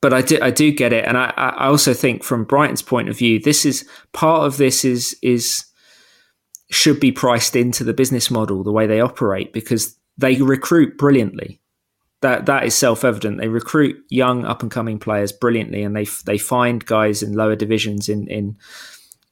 but 0.00 0.12
I 0.12 0.22
do 0.22 0.38
I 0.40 0.50
do 0.50 0.70
get 0.70 0.92
it, 0.92 1.04
and 1.04 1.18
I, 1.18 1.32
I 1.36 1.66
also 1.66 1.92
think 1.92 2.22
from 2.22 2.44
Brighton's 2.44 2.82
point 2.82 3.08
of 3.08 3.18
view, 3.18 3.40
this 3.40 3.64
is 3.64 3.88
part 4.12 4.46
of 4.46 4.56
this 4.56 4.84
is 4.84 5.16
is 5.22 5.64
should 6.70 7.00
be 7.00 7.12
priced 7.12 7.56
into 7.56 7.82
the 7.82 7.94
business 7.94 8.30
model, 8.30 8.62
the 8.62 8.72
way 8.72 8.86
they 8.86 9.00
operate, 9.00 9.52
because 9.52 9.96
they 10.16 10.36
recruit 10.36 10.98
brilliantly. 10.98 11.60
That 12.20 12.46
that 12.46 12.64
is 12.64 12.74
self 12.74 13.04
evident. 13.04 13.38
They 13.38 13.48
recruit 13.48 13.96
young 14.08 14.44
up 14.44 14.62
and 14.62 14.70
coming 14.70 14.98
players 14.98 15.32
brilliantly, 15.32 15.82
and 15.82 15.96
they 15.96 16.04
they 16.26 16.38
find 16.38 16.84
guys 16.84 17.22
in 17.22 17.34
lower 17.34 17.56
divisions 17.56 18.08
in 18.08 18.28
in 18.28 18.56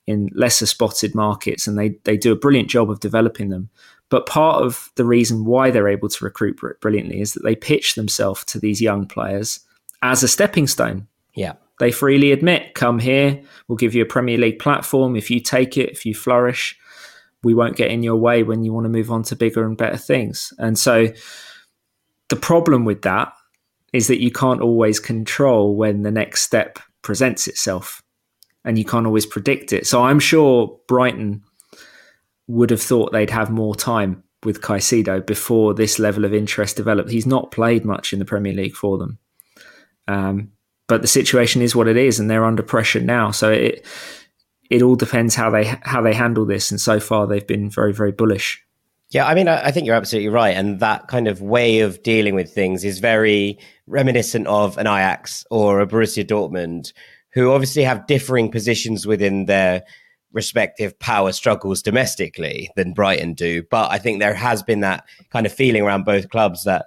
in 0.06 0.30
lesser 0.34 0.66
spotted 0.66 1.14
markets, 1.14 1.68
and 1.68 1.78
they 1.78 1.90
they 2.04 2.16
do 2.16 2.32
a 2.32 2.36
brilliant 2.36 2.70
job 2.70 2.90
of 2.90 3.00
developing 3.00 3.50
them. 3.50 3.70
But 4.08 4.26
part 4.26 4.62
of 4.62 4.90
the 4.94 5.04
reason 5.04 5.44
why 5.44 5.70
they're 5.70 5.88
able 5.88 6.08
to 6.08 6.24
recruit 6.24 6.60
brilliantly 6.80 7.20
is 7.20 7.34
that 7.34 7.42
they 7.42 7.56
pitch 7.56 7.96
themselves 7.96 8.44
to 8.46 8.60
these 8.60 8.80
young 8.80 9.06
players 9.06 9.60
as 10.02 10.22
a 10.22 10.28
stepping 10.28 10.66
stone. 10.66 11.06
Yeah. 11.34 11.54
They 11.78 11.92
freely 11.92 12.32
admit, 12.32 12.74
come 12.74 12.98
here, 12.98 13.42
we'll 13.68 13.76
give 13.76 13.94
you 13.94 14.02
a 14.02 14.06
Premier 14.06 14.38
League 14.38 14.58
platform. 14.58 15.14
If 15.14 15.30
you 15.30 15.40
take 15.40 15.76
it, 15.76 15.90
if 15.90 16.06
you 16.06 16.14
flourish, 16.14 16.78
we 17.42 17.54
won't 17.54 17.76
get 17.76 17.90
in 17.90 18.02
your 18.02 18.16
way 18.16 18.42
when 18.42 18.64
you 18.64 18.72
want 18.72 18.84
to 18.86 18.90
move 18.90 19.10
on 19.10 19.22
to 19.24 19.36
bigger 19.36 19.64
and 19.64 19.76
better 19.76 19.98
things. 19.98 20.52
And 20.58 20.78
so 20.78 21.08
the 22.28 22.36
problem 22.36 22.84
with 22.84 23.02
that 23.02 23.32
is 23.92 24.08
that 24.08 24.22
you 24.22 24.30
can't 24.30 24.62
always 24.62 24.98
control 24.98 25.76
when 25.76 26.02
the 26.02 26.10
next 26.10 26.42
step 26.42 26.78
presents 27.02 27.46
itself 27.46 28.02
and 28.64 28.78
you 28.78 28.84
can't 28.84 29.06
always 29.06 29.26
predict 29.26 29.72
it. 29.72 29.86
So 29.86 30.02
I'm 30.02 30.18
sure 30.18 30.80
Brighton 30.88 31.42
would 32.48 32.70
have 32.70 32.82
thought 32.82 33.12
they'd 33.12 33.30
have 33.30 33.50
more 33.50 33.74
time 33.74 34.24
with 34.42 34.60
Caicedo 34.60 35.24
before 35.24 35.74
this 35.74 35.98
level 35.98 36.24
of 36.24 36.34
interest 36.34 36.76
developed. 36.76 37.10
He's 37.10 37.26
not 37.26 37.50
played 37.50 37.84
much 37.84 38.12
in 38.12 38.18
the 38.18 38.24
Premier 38.24 38.52
League 38.52 38.74
for 38.74 38.98
them. 38.98 39.18
Um, 40.08 40.52
but 40.88 41.02
the 41.02 41.08
situation 41.08 41.62
is 41.62 41.74
what 41.74 41.88
it 41.88 41.96
is, 41.96 42.20
and 42.20 42.30
they're 42.30 42.44
under 42.44 42.62
pressure 42.62 43.00
now. 43.00 43.30
So 43.30 43.50
it 43.50 43.84
it 44.70 44.82
all 44.82 44.96
depends 44.96 45.34
how 45.34 45.50
they 45.50 45.64
how 45.82 46.02
they 46.02 46.14
handle 46.14 46.46
this. 46.46 46.70
And 46.70 46.80
so 46.80 47.00
far, 47.00 47.26
they've 47.26 47.46
been 47.46 47.70
very 47.70 47.92
very 47.92 48.12
bullish. 48.12 48.62
Yeah, 49.10 49.26
I 49.26 49.34
mean, 49.34 49.46
I, 49.46 49.66
I 49.66 49.70
think 49.70 49.86
you're 49.86 49.94
absolutely 49.96 50.30
right, 50.30 50.56
and 50.56 50.80
that 50.80 51.08
kind 51.08 51.28
of 51.28 51.40
way 51.40 51.80
of 51.80 52.02
dealing 52.02 52.34
with 52.34 52.52
things 52.52 52.84
is 52.84 52.98
very 52.98 53.58
reminiscent 53.86 54.46
of 54.48 54.78
an 54.78 54.86
Ajax 54.86 55.44
or 55.50 55.80
a 55.80 55.86
Borussia 55.86 56.24
Dortmund, 56.24 56.92
who 57.32 57.52
obviously 57.52 57.84
have 57.84 58.06
differing 58.06 58.50
positions 58.50 59.06
within 59.06 59.46
their 59.46 59.84
respective 60.32 60.98
power 60.98 61.32
struggles 61.32 61.82
domestically 61.82 62.70
than 62.76 62.92
Brighton 62.92 63.34
do. 63.34 63.62
But 63.70 63.90
I 63.90 63.98
think 63.98 64.18
there 64.18 64.34
has 64.34 64.62
been 64.62 64.80
that 64.80 65.04
kind 65.30 65.46
of 65.46 65.52
feeling 65.52 65.82
around 65.82 66.04
both 66.04 66.28
clubs 66.28 66.64
that 66.64 66.86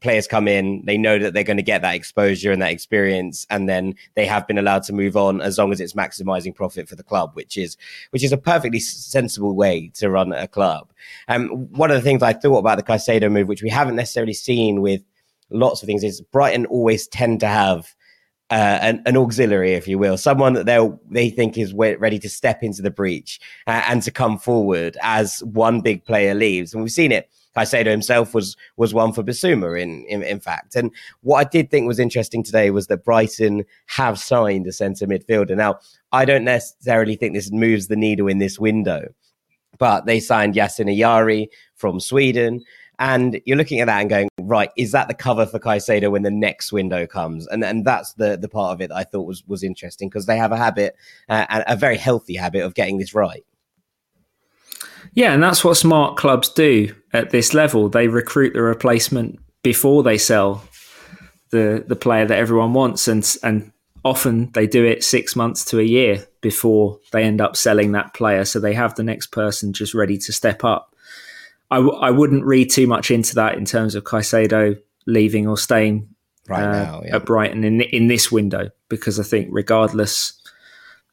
players 0.00 0.26
come 0.26 0.46
in, 0.46 0.84
they 0.84 0.96
know 0.96 1.18
that 1.18 1.34
they're 1.34 1.44
going 1.44 1.56
to 1.56 1.62
get 1.62 1.82
that 1.82 1.94
exposure 1.94 2.52
and 2.52 2.62
that 2.62 2.70
experience, 2.70 3.46
and 3.50 3.68
then 3.68 3.94
they 4.14 4.26
have 4.26 4.46
been 4.46 4.58
allowed 4.58 4.82
to 4.84 4.92
move 4.92 5.16
on 5.16 5.40
as 5.40 5.58
long 5.58 5.72
as 5.72 5.80
it's 5.80 5.94
maximizing 5.94 6.54
profit 6.54 6.88
for 6.88 6.96
the 6.96 7.02
club, 7.02 7.30
which 7.34 7.56
is 7.56 7.76
which 8.10 8.22
is 8.22 8.32
a 8.32 8.38
perfectly 8.38 8.80
sensible 8.80 9.54
way 9.54 9.90
to 9.94 10.10
run 10.10 10.32
a 10.32 10.48
club. 10.48 10.90
Um, 11.28 11.48
one 11.72 11.90
of 11.90 11.96
the 11.96 12.02
things 12.02 12.22
I 12.22 12.32
thought 12.32 12.58
about 12.58 12.76
the 12.76 12.84
Caicedo 12.84 13.30
move, 13.30 13.48
which 13.48 13.62
we 13.62 13.70
haven't 13.70 13.96
necessarily 13.96 14.34
seen 14.34 14.80
with 14.80 15.02
lots 15.50 15.82
of 15.82 15.86
things, 15.86 16.04
is 16.04 16.20
Brighton 16.20 16.66
always 16.66 17.06
tend 17.08 17.40
to 17.40 17.48
have. 17.48 17.94
Uh, 18.52 18.80
an, 18.82 19.00
an, 19.06 19.16
auxiliary, 19.16 19.74
if 19.74 19.86
you 19.86 19.96
will, 19.96 20.16
someone 20.16 20.54
that 20.54 20.66
they 20.66 20.90
they 21.08 21.30
think 21.30 21.56
is 21.56 21.72
ready 21.72 22.18
to 22.18 22.28
step 22.28 22.64
into 22.64 22.82
the 22.82 22.90
breach 22.90 23.38
uh, 23.68 23.80
and 23.86 24.02
to 24.02 24.10
come 24.10 24.36
forward 24.36 24.98
as 25.02 25.38
one 25.44 25.80
big 25.80 26.04
player 26.04 26.34
leaves, 26.34 26.74
and 26.74 26.82
we've 26.82 26.90
seen 26.90 27.12
it 27.12 27.30
Caicedo 27.56 27.86
himself 27.86 28.34
was 28.34 28.56
was 28.76 28.94
one 28.94 29.12
for 29.12 29.22
Bissouma 29.22 29.80
in, 29.80 30.04
in, 30.08 30.22
in 30.22 30.40
fact. 30.40 30.76
And 30.76 30.90
what 31.22 31.38
I 31.38 31.48
did 31.48 31.70
think 31.70 31.86
was 31.86 31.98
interesting 31.98 32.42
today 32.42 32.70
was 32.70 32.86
that 32.86 33.04
Brighton 33.04 33.64
have 33.86 34.18
signed 34.18 34.66
a 34.66 34.72
centre 34.72 35.06
midfielder. 35.06 35.56
Now, 35.56 35.80
I 36.12 36.24
don't 36.24 36.44
necessarily 36.44 37.16
think 37.16 37.34
this 37.34 37.50
moves 37.50 37.88
the 37.88 37.96
needle 37.96 38.28
in 38.28 38.38
this 38.38 38.58
window, 38.58 39.08
but 39.78 40.06
they 40.06 40.20
signed 40.20 40.54
Yasin 40.54 40.94
Ayari 40.94 41.48
from 41.74 42.00
Sweden. 42.00 42.62
And 43.00 43.40
you're 43.46 43.56
looking 43.56 43.80
at 43.80 43.86
that 43.86 44.02
and 44.02 44.10
going, 44.10 44.28
right, 44.42 44.70
is 44.76 44.92
that 44.92 45.08
the 45.08 45.14
cover 45.14 45.46
for 45.46 45.58
Caicedo 45.58 46.10
when 46.10 46.20
the 46.20 46.30
next 46.30 46.70
window 46.70 47.06
comes? 47.06 47.46
And 47.46 47.64
and 47.64 47.84
that's 47.84 48.12
the 48.12 48.36
the 48.36 48.48
part 48.48 48.74
of 48.74 48.82
it 48.82 48.92
I 48.92 49.04
thought 49.04 49.26
was 49.26 49.42
was 49.48 49.62
interesting 49.62 50.08
because 50.08 50.26
they 50.26 50.36
have 50.36 50.52
a 50.52 50.56
habit, 50.56 50.94
uh, 51.28 51.62
a 51.66 51.76
very 51.76 51.96
healthy 51.96 52.36
habit 52.36 52.62
of 52.62 52.74
getting 52.74 52.98
this 52.98 53.14
right. 53.14 53.44
Yeah, 55.12 55.32
and 55.32 55.42
that's 55.42 55.64
what 55.64 55.74
smart 55.74 56.16
clubs 56.16 56.48
do 56.48 56.94
at 57.12 57.30
this 57.30 57.54
level. 57.54 57.88
They 57.88 58.08
recruit 58.08 58.54
the 58.54 58.62
replacement 58.62 59.38
before 59.62 60.02
they 60.02 60.18
sell 60.18 60.64
the 61.50 61.84
the 61.86 61.96
player 61.96 62.26
that 62.26 62.38
everyone 62.38 62.72
wants, 62.72 63.08
and 63.08 63.36
and 63.42 63.72
often 64.04 64.50
they 64.52 64.66
do 64.66 64.84
it 64.84 65.04
six 65.04 65.36
months 65.36 65.64
to 65.66 65.80
a 65.80 65.84
year 65.84 66.26
before 66.40 66.98
they 67.12 67.24
end 67.24 67.40
up 67.40 67.56
selling 67.56 67.92
that 67.92 68.14
player. 68.14 68.44
So 68.44 68.60
they 68.60 68.74
have 68.74 68.94
the 68.94 69.02
next 69.02 69.28
person 69.28 69.72
just 69.72 69.94
ready 69.94 70.16
to 70.18 70.32
step 70.32 70.64
up. 70.64 70.94
I 71.70 71.76
w- 71.76 71.98
I 71.98 72.10
wouldn't 72.10 72.44
read 72.44 72.70
too 72.70 72.86
much 72.86 73.10
into 73.10 73.34
that 73.36 73.56
in 73.56 73.64
terms 73.64 73.94
of 73.94 74.04
Caicedo 74.04 74.80
leaving 75.06 75.46
or 75.46 75.56
staying 75.58 76.08
right 76.48 76.64
uh, 76.64 76.72
now, 76.72 77.02
yeah. 77.04 77.16
at 77.16 77.26
Brighton 77.26 77.64
in 77.64 77.80
in 77.80 78.06
this 78.06 78.30
window 78.30 78.70
because 78.88 79.18
I 79.18 79.22
think 79.22 79.48
regardless 79.50 80.39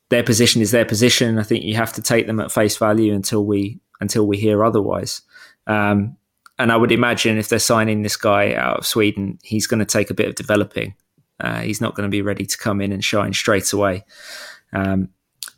their 0.09 0.23
position 0.23 0.61
is 0.61 0.71
their 0.71 0.85
position. 0.85 1.37
I 1.37 1.43
think 1.43 1.63
you 1.63 1.75
have 1.75 1.93
to 1.93 2.01
take 2.01 2.27
them 2.27 2.39
at 2.39 2.51
face 2.51 2.77
value 2.77 3.13
until 3.13 3.45
we 3.45 3.79
until 3.99 4.27
we 4.27 4.37
hear 4.37 4.63
otherwise. 4.63 5.21
Um, 5.65 6.17
and 6.59 6.71
I 6.71 6.77
would 6.77 6.91
imagine 6.91 7.37
if 7.37 7.49
they're 7.49 7.59
signing 7.59 8.01
this 8.01 8.15
guy 8.15 8.53
out 8.53 8.79
of 8.79 8.85
Sweden, 8.85 9.37
he's 9.43 9.67
going 9.67 9.79
to 9.79 9.85
take 9.85 10.09
a 10.09 10.15
bit 10.15 10.27
of 10.27 10.35
developing. 10.35 10.95
Uh, 11.39 11.59
he's 11.61 11.81
not 11.81 11.93
going 11.93 12.07
to 12.07 12.11
be 12.11 12.21
ready 12.21 12.45
to 12.45 12.57
come 12.57 12.81
in 12.81 12.91
and 12.91 13.03
shine 13.03 13.33
straight 13.33 13.71
away. 13.73 14.03
Um, 14.73 15.09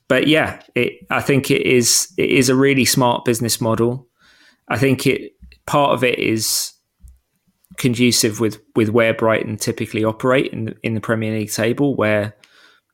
but 0.08 0.28
yeah, 0.28 0.62
it, 0.76 1.06
I 1.10 1.22
think 1.22 1.52
it 1.52 1.62
is 1.62 2.12
it 2.18 2.30
is 2.30 2.50
a 2.50 2.56
really 2.56 2.86
smart 2.86 3.26
business 3.26 3.62
model. 3.62 4.08
I 4.68 4.78
think 4.78 5.08
it 5.08 5.34
part 5.66 5.92
of 5.92 6.04
it 6.04 6.20
is 6.20 6.74
conducive 7.78 8.40
with 8.40 8.60
with 8.76 8.90
where 8.90 9.14
Brighton 9.14 9.58
typically 9.58 10.04
operate 10.04 10.52
in 10.52 10.66
the, 10.66 10.76
in 10.84 10.96
the 10.96 11.02
Premier 11.02 11.38
League 11.38 11.52
table, 11.52 11.96
where 11.96 12.36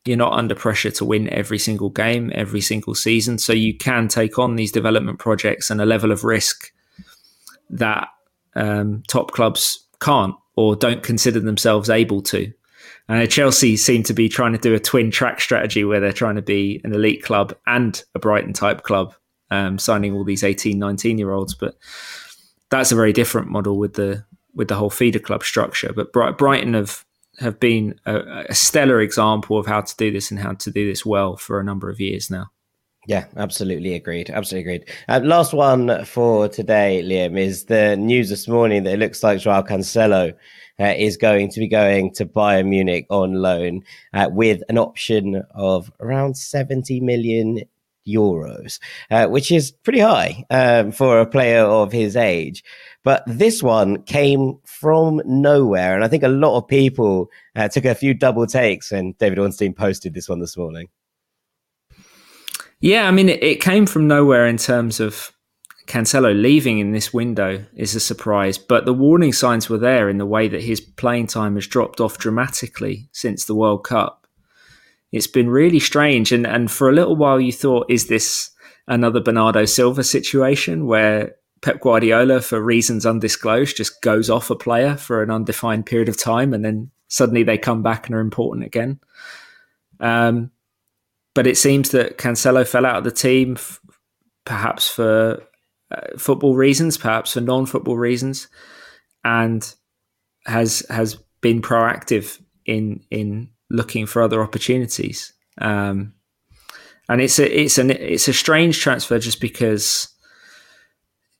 you're 0.05 0.17
not 0.17 0.33
under 0.33 0.55
pressure 0.55 0.91
to 0.91 1.05
win 1.05 1.29
every 1.33 1.57
single 1.57 1.89
game, 1.89 2.31
every 2.35 2.61
single 2.61 2.93
season. 2.93 3.39
So 3.39 3.53
you 3.53 3.75
can 3.75 4.07
take 4.07 4.37
on 4.37 4.55
these 4.55 4.71
development 4.71 5.19
projects 5.19 5.69
and 5.69 5.81
a 5.81 5.85
level 5.85 6.11
of 6.11 6.23
risk 6.23 6.71
that 7.71 8.07
um, 8.55 9.03
top 9.07 9.31
clubs 9.31 9.85
can't 9.99 10.35
or 10.55 10.75
don't 10.75 11.03
consider 11.03 11.39
themselves 11.39 11.89
able 11.89 12.21
to. 12.21 12.51
And 13.07 13.29
Chelsea 13.29 13.77
seem 13.77 14.03
to 14.03 14.13
be 14.13 14.29
trying 14.29 14.53
to 14.53 14.57
do 14.59 14.73
a 14.73 14.79
twin 14.79 15.11
track 15.11 15.39
strategy 15.39 15.83
where 15.83 15.99
they're 15.99 16.11
trying 16.11 16.35
to 16.35 16.41
be 16.41 16.81
an 16.83 16.93
elite 16.93 17.23
club 17.23 17.55
and 17.67 18.03
a 18.15 18.19
Brighton 18.19 18.53
type 18.53 18.83
club, 18.83 19.13
um, 19.51 19.77
signing 19.77 20.13
all 20.13 20.23
these 20.23 20.43
18, 20.43 20.79
19 20.79 21.17
year 21.17 21.31
olds. 21.31 21.53
But 21.53 21.75
that's 22.69 22.91
a 22.91 22.95
very 22.95 23.13
different 23.13 23.49
model 23.49 23.77
with 23.77 23.93
the 23.93 24.25
with 24.55 24.69
the 24.69 24.75
whole 24.75 24.89
feeder 24.89 25.19
club 25.19 25.43
structure. 25.43 25.93
But 25.93 26.13
Brighton 26.13 26.73
have 26.73 27.04
have 27.39 27.59
been 27.59 27.99
a, 28.05 28.45
a, 28.49 28.55
stellar 28.55 29.01
example 29.01 29.57
of 29.57 29.65
how 29.65 29.81
to 29.81 29.95
do 29.97 30.11
this 30.11 30.31
and 30.31 30.39
how 30.39 30.53
to 30.53 30.71
do 30.71 30.87
this 30.87 31.05
well 31.05 31.35
for 31.35 31.59
a 31.59 31.63
number 31.63 31.89
of 31.89 31.99
years 31.99 32.29
now. 32.29 32.51
Yeah, 33.07 33.25
absolutely 33.37 33.93
agreed. 33.93 34.29
Absolutely 34.29 34.71
agreed. 34.71 34.89
Uh, 35.07 35.19
last 35.23 35.53
one 35.53 36.05
for 36.05 36.47
today, 36.47 37.03
Liam, 37.05 37.39
is 37.39 37.65
the 37.65 37.95
news 37.97 38.29
this 38.29 38.47
morning 38.47 38.83
that 38.83 38.93
it 38.93 38.99
looks 38.99 39.21
like 39.21 39.39
Joao 39.39 39.61
Cancelo 39.61 40.33
uh, 40.79 40.93
is 40.97 41.15
going 41.15 41.49
to 41.51 41.59
be 41.59 41.67
going 41.67 42.11
to 42.13 42.25
Bayern 42.25 42.67
Munich 42.67 43.05
on 43.09 43.33
loan 43.33 43.83
uh, 44.13 44.29
with 44.31 44.63
an 44.69 44.77
option 44.77 45.43
of 45.53 45.91
around 45.99 46.35
70 46.35 46.99
million 47.01 47.61
euros, 48.07 48.79
uh, 49.11 49.27
which 49.27 49.51
is 49.51 49.71
pretty 49.71 49.99
high 49.99 50.43
um, 50.49 50.91
for 50.91 51.19
a 51.19 51.25
player 51.25 51.63
of 51.63 51.91
his 51.91 52.15
age. 52.15 52.63
But 53.03 53.23
this 53.27 53.61
one 53.61 54.01
came 54.03 54.57
from 54.65 55.21
nowhere. 55.25 55.95
And 55.95 56.03
I 56.03 56.07
think 56.07 56.23
a 56.23 56.27
lot 56.27 56.57
of 56.57 56.67
people 56.67 57.29
uh, 57.55 57.67
took 57.67 57.85
a 57.85 57.95
few 57.95 58.13
double 58.13 58.47
takes 58.47 58.91
and 58.91 59.17
David 59.17 59.39
Ornstein 59.39 59.73
posted 59.73 60.13
this 60.13 60.27
one 60.27 60.39
this 60.39 60.57
morning. 60.57 60.89
Yeah, 62.81 63.07
I 63.07 63.11
mean, 63.11 63.29
it, 63.29 63.43
it 63.43 63.61
came 63.61 63.85
from 63.85 64.07
nowhere 64.07 64.47
in 64.47 64.57
terms 64.57 64.99
of 64.99 65.31
Cancelo 65.87 66.33
leaving 66.39 66.79
in 66.79 66.91
this 66.91 67.13
window 67.13 67.63
is 67.75 67.95
a 67.95 67.99
surprise, 67.99 68.57
but 68.57 68.85
the 68.85 68.93
warning 68.93 69.33
signs 69.33 69.69
were 69.69 69.77
there 69.77 70.09
in 70.09 70.17
the 70.17 70.25
way 70.25 70.47
that 70.47 70.63
his 70.63 70.81
playing 70.81 71.27
time 71.27 71.55
has 71.55 71.67
dropped 71.67 72.01
off 72.01 72.17
dramatically 72.17 73.07
since 73.11 73.45
the 73.45 73.55
World 73.55 73.83
Cup. 73.83 74.24
It's 75.11 75.27
been 75.27 75.49
really 75.49 75.79
strange, 75.79 76.31
and, 76.31 76.45
and 76.45 76.69
for 76.69 76.89
a 76.89 76.93
little 76.93 77.15
while 77.15 77.39
you 77.39 77.51
thought, 77.51 77.89
is 77.89 78.07
this 78.07 78.51
another 78.87 79.21
Bernardo 79.21 79.65
Silva 79.65 80.03
situation 80.03 80.85
where 80.85 81.35
Pep 81.61 81.81
Guardiola, 81.81 82.41
for 82.41 82.61
reasons 82.61 83.05
undisclosed, 83.05 83.77
just 83.77 84.01
goes 84.01 84.29
off 84.29 84.49
a 84.49 84.55
player 84.55 84.95
for 84.95 85.23
an 85.23 85.31
undefined 85.31 85.85
period 85.85 86.09
of 86.09 86.17
time 86.17 86.53
and 86.53 86.63
then 86.63 86.91
suddenly 87.07 87.43
they 87.43 87.57
come 87.57 87.81
back 87.81 88.07
and 88.07 88.15
are 88.15 88.19
important 88.19 88.65
again. 88.65 88.99
Um, 89.99 90.51
but 91.33 91.47
it 91.47 91.57
seems 91.57 91.91
that 91.91 92.17
Cancelo 92.17 92.67
fell 92.67 92.85
out 92.85 92.97
of 92.97 93.03
the 93.03 93.11
team, 93.11 93.53
f- 93.57 93.79
perhaps 94.45 94.87
for 94.87 95.43
uh, 95.91 96.17
football 96.17 96.55
reasons, 96.55 96.97
perhaps 96.97 97.33
for 97.33 97.41
non-football 97.41 97.97
reasons, 97.97 98.47
and 99.23 99.73
has 100.45 100.85
has 100.89 101.15
been 101.41 101.61
proactive 101.61 102.39
in 102.65 103.03
in 103.09 103.49
looking 103.69 104.05
for 104.05 104.21
other 104.21 104.41
opportunities. 104.41 105.33
Um, 105.59 106.13
and 107.07 107.21
it's 107.21 107.39
a 107.39 107.61
it's 107.61 107.77
an 107.77 107.91
it's 107.91 108.27
a 108.27 108.33
strange 108.33 108.79
transfer 108.79 109.19
just 109.19 109.39
because 109.39 110.09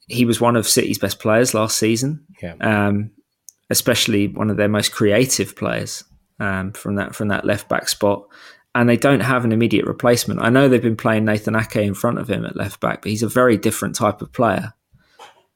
he 0.08 0.26
was 0.26 0.40
one 0.40 0.56
of 0.56 0.68
City's 0.68 1.00
best 1.00 1.20
players 1.20 1.54
last 1.54 1.78
season. 1.78 2.26
Yeah. 2.42 2.56
Um, 2.62 3.12
especially 3.72 4.28
one 4.28 4.52
of 4.52 4.58
their 4.58 4.70
most 4.70 4.92
creative 4.92 5.56
players 5.56 6.04
um, 6.40 6.72
from 6.74 6.96
that 6.96 7.16
from 7.16 7.30
that 7.30 7.46
left 7.46 7.68
back 7.68 7.90
spot. 7.90 8.26
And 8.76 8.90
they 8.90 8.98
don't 8.98 9.22
have 9.22 9.46
an 9.46 9.54
immediate 9.54 9.86
replacement. 9.86 10.42
I 10.42 10.50
know 10.50 10.68
they've 10.68 10.82
been 10.82 10.98
playing 10.98 11.24
Nathan 11.24 11.56
Ake 11.56 11.78
in 11.78 11.94
front 11.94 12.20
of 12.20 12.30
him 12.30 12.46
at 12.46 12.58
left 12.58 12.82
back, 12.82 13.02
but 13.02 13.10
he's 13.10 13.24
a 13.24 13.30
very 13.30 13.56
different 13.56 13.96
type 13.96 14.22
of 14.22 14.34
player, 14.34 14.74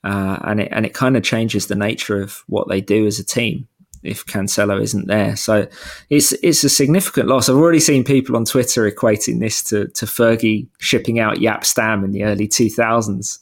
uh, 0.06 0.40
and 0.44 0.62
it 0.62 0.70
and 0.72 0.86
it 0.86 0.94
kind 0.94 1.18
of 1.18 1.24
changes 1.24 1.68
the 1.68 1.76
nature 1.76 2.22
of 2.22 2.44
what 2.48 2.70
they 2.70 2.80
do 2.80 3.06
as 3.06 3.20
a 3.20 3.26
team 3.26 3.68
if 4.04 4.26
Cancelo 4.26 4.82
isn't 4.82 5.08
there. 5.08 5.36
So 5.36 5.68
it's 6.10 6.32
it's 6.44 6.64
a 6.64 6.70
significant 6.70 7.28
loss. 7.28 7.50
I've 7.50 7.56
already 7.56 7.80
seen 7.80 8.04
people 8.04 8.36
on 8.36 8.46
Twitter 8.46 8.90
equating 8.90 9.40
this 9.40 9.64
to 9.64 9.88
to 9.90 10.06
Fergie 10.06 10.68
shipping 10.80 11.20
out 11.20 11.38
Jaap 11.38 11.66
Stam 11.66 12.04
in 12.04 12.12
the 12.12 12.24
early 12.24 12.48
two 12.48 12.70
thousands 12.70 13.40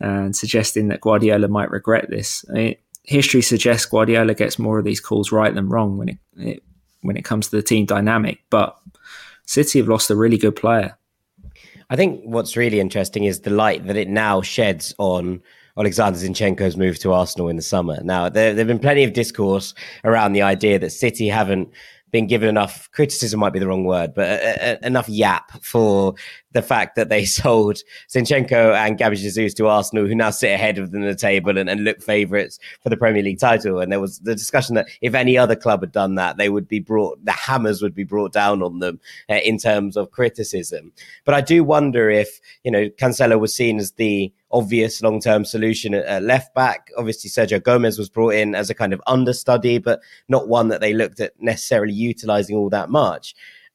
and 0.00 0.36
suggesting 0.36 0.88
that 0.88 1.00
Guardiola 1.00 1.48
might 1.48 1.70
regret 1.70 2.08
this. 2.08 2.44
I 2.50 2.52
mean, 2.52 2.76
history 3.02 3.42
suggests 3.42 3.86
Guardiola 3.86 4.34
gets 4.34 4.58
more 4.58 4.78
of 4.78 4.84
these 4.84 5.00
calls 5.00 5.32
right 5.32 5.52
than 5.52 5.68
wrong 5.68 5.96
when 5.96 6.08
it, 6.10 6.18
it 6.36 6.62
when 7.02 7.16
it 7.16 7.24
comes 7.24 7.48
to 7.48 7.56
the 7.56 7.62
team 7.62 7.86
dynamic. 7.86 8.40
But 8.50 8.76
City 9.46 9.78
have 9.78 9.88
lost 9.88 10.10
a 10.10 10.16
really 10.16 10.38
good 10.38 10.56
player. 10.56 10.96
I 11.90 11.96
think 11.96 12.20
what's 12.24 12.56
really 12.56 12.80
interesting 12.80 13.24
is 13.24 13.40
the 13.40 13.50
light 13.50 13.86
that 13.86 13.96
it 13.96 14.08
now 14.08 14.42
sheds 14.42 14.94
on 14.98 15.42
Alexander 15.78 16.18
Zinchenko's 16.18 16.76
move 16.76 16.98
to 17.00 17.12
Arsenal 17.12 17.48
in 17.48 17.56
the 17.56 17.62
summer. 17.62 17.98
Now, 18.02 18.28
there 18.28 18.54
have 18.54 18.66
been 18.66 18.78
plenty 18.78 19.04
of 19.04 19.12
discourse 19.12 19.74
around 20.04 20.32
the 20.32 20.42
idea 20.42 20.78
that 20.78 20.90
City 20.90 21.28
haven't 21.28 21.72
been 22.10 22.26
given 22.26 22.48
enough 22.48 22.90
criticism 22.92 23.40
might 23.40 23.52
be 23.52 23.58
the 23.58 23.66
wrong 23.66 23.84
word, 23.84 24.14
but 24.14 24.26
a, 24.26 24.78
a, 24.82 24.86
enough 24.86 25.08
yap 25.08 25.52
for 25.62 26.14
the 26.52 26.62
fact 26.62 26.96
that 26.96 27.08
they 27.08 27.24
sold 27.26 27.78
Zinchenko 28.08 28.74
and 28.74 28.96
Gabby 28.98 29.16
Jesus 29.16 29.54
to 29.54 29.66
Arsenal, 29.66 30.06
who 30.06 30.14
now 30.14 30.30
sit 30.30 30.52
ahead 30.52 30.78
of 30.78 30.90
them 30.90 31.02
in 31.02 31.08
the 31.08 31.14
table 31.14 31.56
and, 31.56 31.68
and 31.68 31.84
look 31.84 32.02
favourites 32.02 32.58
for 32.82 32.88
the 32.88 32.96
Premier 32.96 33.22
League 33.22 33.40
title. 33.40 33.80
And 33.80 33.92
there 33.92 34.00
was 34.00 34.20
the 34.20 34.34
discussion 34.34 34.74
that 34.76 34.88
if 35.00 35.14
any 35.14 35.36
other 35.36 35.56
club 35.56 35.80
had 35.80 35.92
done 35.92 36.14
that, 36.14 36.36
they 36.36 36.48
would 36.48 36.68
be 36.68 36.80
brought, 36.80 37.22
the 37.24 37.32
hammers 37.32 37.82
would 37.82 37.94
be 37.94 38.04
brought 38.04 38.32
down 38.32 38.62
on 38.62 38.78
them 38.78 39.00
uh, 39.28 39.34
in 39.34 39.58
terms 39.58 39.96
of 39.96 40.10
criticism. 40.10 40.92
But 41.24 41.34
I 41.34 41.40
do 41.40 41.62
wonder 41.62 42.08
if, 42.08 42.40
you 42.64 42.70
know, 42.70 42.88
Cancelo 42.90 43.38
was 43.38 43.54
seen 43.54 43.78
as 43.78 43.92
the 43.92 44.32
obvious 44.50 45.02
long 45.02 45.20
term 45.20 45.44
solution 45.44 45.94
at, 45.94 46.22
left 46.22 46.54
back. 46.54 46.90
Obviously, 46.96 47.30
Sergio 47.30 47.62
Gomez 47.62 47.98
was 47.98 48.08
brought 48.08 48.34
in 48.34 48.54
as 48.54 48.70
a 48.70 48.74
kind 48.74 48.92
of 48.92 49.02
understudy, 49.06 49.78
but 49.78 50.00
not 50.28 50.48
one 50.48 50.68
that 50.68 50.80
they 50.80 50.94
looked 50.94 51.20
at 51.20 51.32
necessarily 51.40 51.92
utilizing 51.92 52.56
all 52.56 52.70
that 52.70 52.90
much. 52.90 53.34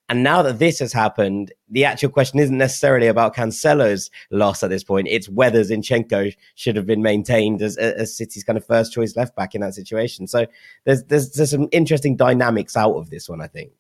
And 0.10 0.22
now 0.22 0.42
that 0.42 0.60
this 0.60 0.80
has 0.80 0.92
happened, 0.92 1.54
the 1.70 1.86
actual 1.86 2.10
question 2.10 2.38
isn't 2.40 2.58
necessarily 2.58 3.08
about 3.08 3.36
Cancelo's 3.36 4.12
loss 4.32 4.62
at 4.62 4.70
this 4.70 4.84
point. 4.84 5.08
It's 5.10 5.30
whether 5.30 5.62
Zinchenko 5.62 6.36
should 6.56 6.76
have 6.76 6.86
been 6.86 7.02
maintained 7.02 7.62
as, 7.62 7.78
as 7.78 8.16
City's 8.16 8.44
kind 8.44 8.58
of 8.58 8.66
first 8.66 8.92
choice 8.92 9.16
left 9.16 9.36
back 9.36 9.56
in 9.56 9.62
that 9.62 9.74
situation. 9.74 10.28
So 10.28 10.46
there's, 10.84 11.04
there's, 11.06 11.32
there's 11.32 11.52
some 11.52 11.70
interesting 11.72 12.18
dynamics 12.18 12.76
out 12.76 12.96
of 12.96 13.10
this 13.10 13.30
one, 13.30 13.42
I 13.42 13.48
think. 13.48 13.72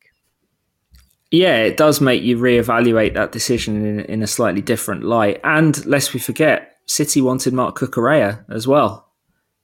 Yeah, 1.29 1.57
it 1.57 1.77
does 1.77 1.99
make 1.99 2.23
you 2.23 2.37
reevaluate 2.37 3.15
that 3.15 3.31
decision 3.31 3.85
in, 3.85 3.99
in 4.01 4.23
a 4.23 4.27
slightly 4.27 4.61
different 4.61 5.03
light. 5.03 5.41
And 5.43 5.85
lest 5.85 6.13
we 6.13 6.19
forget, 6.19 6.72
City 6.85 7.21
wanted 7.21 7.53
Marc 7.53 7.77
Cucurella 7.77 8.43
as 8.49 8.67
well. 8.67 9.09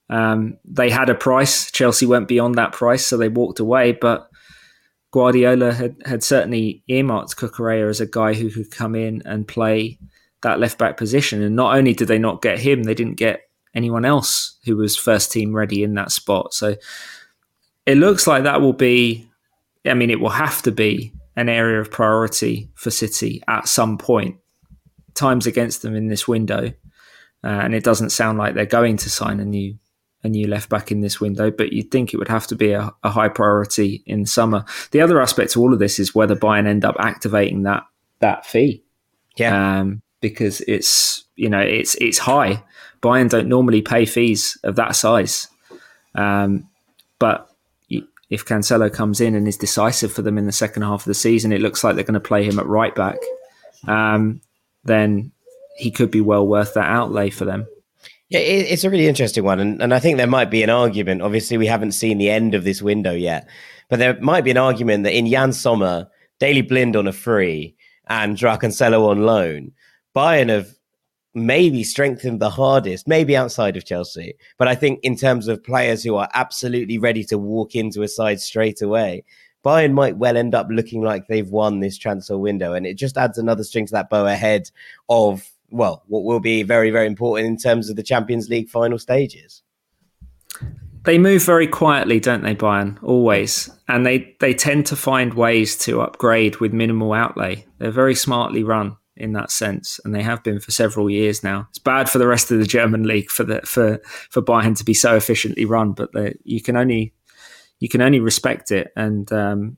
Um, 0.10 0.58
they 0.66 0.90
had 0.90 1.10
a 1.10 1.16
price. 1.16 1.70
Chelsea 1.72 2.06
went 2.06 2.28
beyond 2.28 2.56
that 2.56 2.72
price, 2.72 3.06
so 3.06 3.18
they 3.18 3.30
walked 3.30 3.60
away. 3.60 3.92
But 3.92 4.30
Guardiola 5.12 5.74
had, 5.74 5.96
had 6.06 6.24
certainly 6.24 6.84
earmarked 6.88 7.38
Cucurella 7.38 7.90
as 7.90 8.02
a 8.02 8.08
guy 8.08 8.34
who 8.34 8.50
could 8.50 8.72
come 8.72 8.96
in 8.96 9.22
and 9.26 9.48
play 9.48 10.00
that 10.42 10.60
left 10.60 10.78
back 10.78 10.98
position. 10.98 11.42
And 11.42 11.56
not 11.56 11.76
only 11.76 11.94
did 11.94 12.08
they 12.08 12.20
not 12.20 12.42
get 12.42 12.60
him, 12.60 12.84
they 12.84 12.94
didn't 12.94 13.16
get 13.16 13.50
anyone 13.76 14.06
else 14.06 14.58
who 14.66 14.78
was 14.78 14.98
first 14.98 15.32
team 15.32 15.56
ready 15.56 15.84
in 15.84 15.94
that 15.96 16.12
spot. 16.12 16.54
So 16.54 16.76
it 17.86 17.98
looks 17.98 18.26
like 18.26 18.44
that 18.44 18.62
will 18.62 18.74
be, 18.74 19.30
I 19.86 19.94
mean, 19.94 20.10
it 20.10 20.20
will 20.20 20.30
have 20.30 20.62
to 20.64 20.72
be 20.72 21.14
an 21.36 21.50
area 21.50 21.80
of 21.80 21.92
priority 21.92 22.70
for 22.76 22.92
City 22.92 23.44
at 23.48 23.68
some 23.68 23.98
point. 23.98 24.38
Times 25.16 25.46
against 25.46 25.82
them 25.82 25.96
in 25.96 26.08
this 26.08 26.28
window 26.28 26.72
uh, 27.44 27.48
and 27.48 27.74
it 27.74 27.84
doesn't 27.84 28.12
sound 28.12 28.38
like 28.38 28.54
they're 28.54 28.66
going 28.66 28.98
to 28.98 29.10
sign 29.10 29.40
a 29.40 29.46
new 29.46 29.78
a 30.22 30.28
new 30.28 30.48
left 30.48 30.70
back 30.70 30.92
in 30.92 31.00
this 31.00 31.22
window. 31.22 31.50
But 31.50 31.72
you'd 31.72 31.92
think 31.92 32.14
it 32.14 32.18
would 32.18 32.28
have 32.28 32.48
to 32.48 32.56
be 32.56 32.74
a, 32.74 32.92
a 33.04 33.10
high 33.10 33.30
priority 33.30 34.04
in 34.06 34.26
summer. 34.26 34.66
The 34.92 35.02
other 35.02 35.22
aspect 35.22 35.54
to 35.54 35.62
all 35.62 35.72
of 35.72 35.80
this 35.80 35.98
is 36.00 36.14
whether 36.14 36.36
Bayern 36.36 36.68
end 36.68 36.84
up 36.84 36.96
activating 37.00 37.64
that 37.64 37.84
that 38.20 38.46
fee. 38.46 38.84
Yeah, 39.38 39.80
um, 39.80 40.02
because 40.22 40.62
it's 40.62 41.24
you 41.36 41.50
know 41.50 41.62
it's 41.62 41.96
it's 41.96 42.18
high. 42.18 42.64
Bayern 43.02 43.30
don't 43.30 43.48
normally 43.48 43.82
pay 43.82 44.06
fees 44.06 44.58
of 44.64 44.76
that 44.76 44.96
size, 44.96 45.48
um, 46.16 46.68
but 47.18 47.50
if 48.30 48.46
Cancelo 48.46 48.94
comes 48.94 49.22
in 49.22 49.36
and 49.36 49.48
is 49.48 49.58
decisive 49.58 50.12
for 50.14 50.22
them 50.22 50.38
in 50.38 50.46
the 50.46 50.52
second 50.52 50.84
half 50.84 51.02
of 51.02 51.06
the 51.06 51.14
season, 51.14 51.52
it 51.52 51.62
looks 51.62 51.84
like 51.84 51.96
they're 51.96 52.04
going 52.04 52.14
to 52.14 52.20
play 52.20 52.44
him 52.44 52.60
at 52.60 52.68
right 52.68 52.94
back. 52.94 53.18
Um, 53.88 54.42
then 54.84 55.32
he 55.80 55.92
could 55.92 56.12
be 56.12 56.22
well 56.22 56.48
worth 56.48 56.74
that 56.74 56.90
outlay 56.90 57.30
for 57.30 57.46
them. 57.46 57.66
Yeah, 58.30 58.40
it's 58.40 58.84
a 58.84 58.90
really 58.92 59.08
interesting 59.08 59.44
one. 59.44 59.60
And, 59.60 59.82
and 59.82 59.92
I 59.92 60.00
think 60.00 60.18
there 60.18 60.28
might 60.28 60.52
be 60.52 60.62
an 60.62 60.70
argument. 60.70 61.24
Obviously, 61.24 61.58
we 61.58 61.66
haven't 61.66 61.94
seen 61.94 62.20
the 62.20 62.30
end 62.30 62.54
of 62.54 62.64
this 62.64 62.80
window 62.80 63.14
yet, 63.14 63.50
but 63.90 63.98
there 63.98 64.20
might 64.22 64.44
be 64.44 64.52
an 64.52 64.58
argument 64.58 65.04
that 65.06 65.18
in 65.18 65.26
Jan 65.26 65.52
Sommer, 65.52 66.08
Daley 66.40 66.62
Blind 66.62 66.96
on 66.96 67.08
a 67.08 67.12
free, 67.12 67.76
and 68.08 68.38
Joao 68.38 68.58
Cancelo 68.58 69.08
on 69.10 69.24
loan, 69.24 69.72
Bayern 70.16 70.50
have 70.50 70.76
maybe 71.34 71.84
strengthened 71.84 72.40
the 72.40 72.50
hardest, 72.50 73.08
maybe 73.08 73.36
outside 73.36 73.78
of 73.78 73.86
Chelsea. 73.86 74.36
But 74.58 74.68
I 74.68 74.76
think 74.76 75.00
in 75.02 75.16
terms 75.16 75.48
of 75.48 75.64
players 75.64 76.04
who 76.04 76.16
are 76.16 76.30
absolutely 76.34 76.98
ready 76.98 77.24
to 77.26 77.38
walk 77.38 77.76
into 77.76 78.04
a 78.04 78.08
side 78.08 78.42
straight 78.42 78.82
away, 78.82 79.24
Bayern 79.64 79.94
might 79.94 80.18
well 80.18 80.38
end 80.38 80.56
up 80.56 80.68
looking 80.70 81.02
like 81.02 81.28
they've 81.28 81.50
won 81.50 81.80
this 81.80 81.98
transfer 81.98 82.38
window. 82.38 82.74
And 82.74 82.86
it 82.86 82.96
just 82.96 83.18
adds 83.18 83.38
another 83.38 83.64
string 83.64 83.86
to 83.88 83.92
that 83.94 84.10
bow 84.10 84.26
ahead 84.26 84.70
of 85.10 85.50
well, 85.72 86.04
what 86.08 86.24
will 86.24 86.40
be 86.40 86.64
very, 86.64 86.92
very 86.92 87.08
important 87.08 87.48
in 87.48 87.58
terms 87.58 87.90
of 87.90 87.96
the 87.96 88.04
Champions 88.04 88.50
League 88.50 88.70
final 88.70 89.00
stages. 89.00 89.64
They 91.04 91.18
move 91.18 91.44
very 91.44 91.68
quietly, 91.68 92.20
don't 92.20 92.44
they, 92.44 92.56
Bayern? 92.56 93.02
Always. 93.02 93.70
And 93.88 94.06
they, 94.06 94.36
they 94.40 94.54
tend 94.54 94.86
to 94.88 94.96
find 94.96 95.34
ways 95.34 95.78
to 95.80 96.02
upgrade 96.02 96.58
with 96.58 96.74
minimal 96.74 97.14
outlay. 97.14 97.66
They're 97.78 97.92
very 97.92 98.16
smartly 98.16 98.64
run 98.64 98.98
in 99.16 99.34
that 99.34 99.52
sense, 99.52 100.00
and 100.04 100.16
they 100.16 100.24
have 100.24 100.44
been 100.44 100.60
for 100.60 100.72
several 100.72 101.10
years 101.10 101.44
now. 101.44 101.68
It's 101.70 101.80
bad 101.80 102.10
for 102.10 102.18
the 102.18 102.28
rest 102.28 102.52
of 102.52 102.60
the 102.60 102.66
German 102.66 103.04
league 103.04 103.30
for 103.30 103.44
the 103.44 103.62
for 103.62 104.00
for 104.30 104.42
Bayern 104.42 104.78
to 104.78 104.86
be 104.86 104.94
so 104.94 105.16
efficiently 105.16 105.66
run, 105.66 105.92
but 105.92 106.10
you 106.44 106.62
can 106.62 106.78
only 106.78 107.14
you 107.80 107.90
can 107.90 108.02
only 108.02 108.20
respect 108.20 108.72
it. 108.72 108.92
And 108.96 109.32
um, 109.34 109.78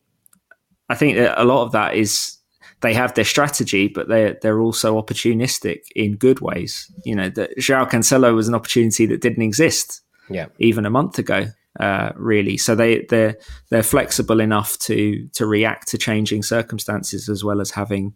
I 0.89 0.95
think 0.95 1.17
that 1.17 1.41
a 1.41 1.45
lot 1.45 1.63
of 1.65 1.71
that 1.71 1.95
is 1.95 2.37
they 2.81 2.93
have 2.93 3.13
their 3.13 3.25
strategy, 3.25 3.87
but 3.87 4.07
they're 4.07 4.37
they're 4.41 4.59
also 4.59 4.99
opportunistic 5.01 5.81
in 5.95 6.15
good 6.15 6.39
ways. 6.39 6.91
You 7.05 7.15
know, 7.15 7.29
that 7.29 7.57
Joao 7.57 7.85
Cancelo 7.85 8.33
was 8.35 8.47
an 8.47 8.55
opportunity 8.55 9.05
that 9.07 9.21
didn't 9.21 9.43
exist, 9.43 10.01
yeah, 10.29 10.47
even 10.59 10.85
a 10.85 10.89
month 10.89 11.19
ago, 11.19 11.47
uh, 11.79 12.11
really. 12.15 12.57
So 12.57 12.75
they 12.75 13.05
they're 13.09 13.37
they're 13.69 13.83
flexible 13.83 14.39
enough 14.39 14.77
to 14.79 15.27
to 15.33 15.45
react 15.45 15.89
to 15.89 15.97
changing 15.97 16.43
circumstances 16.43 17.29
as 17.29 17.43
well 17.43 17.61
as 17.61 17.71
having 17.71 18.13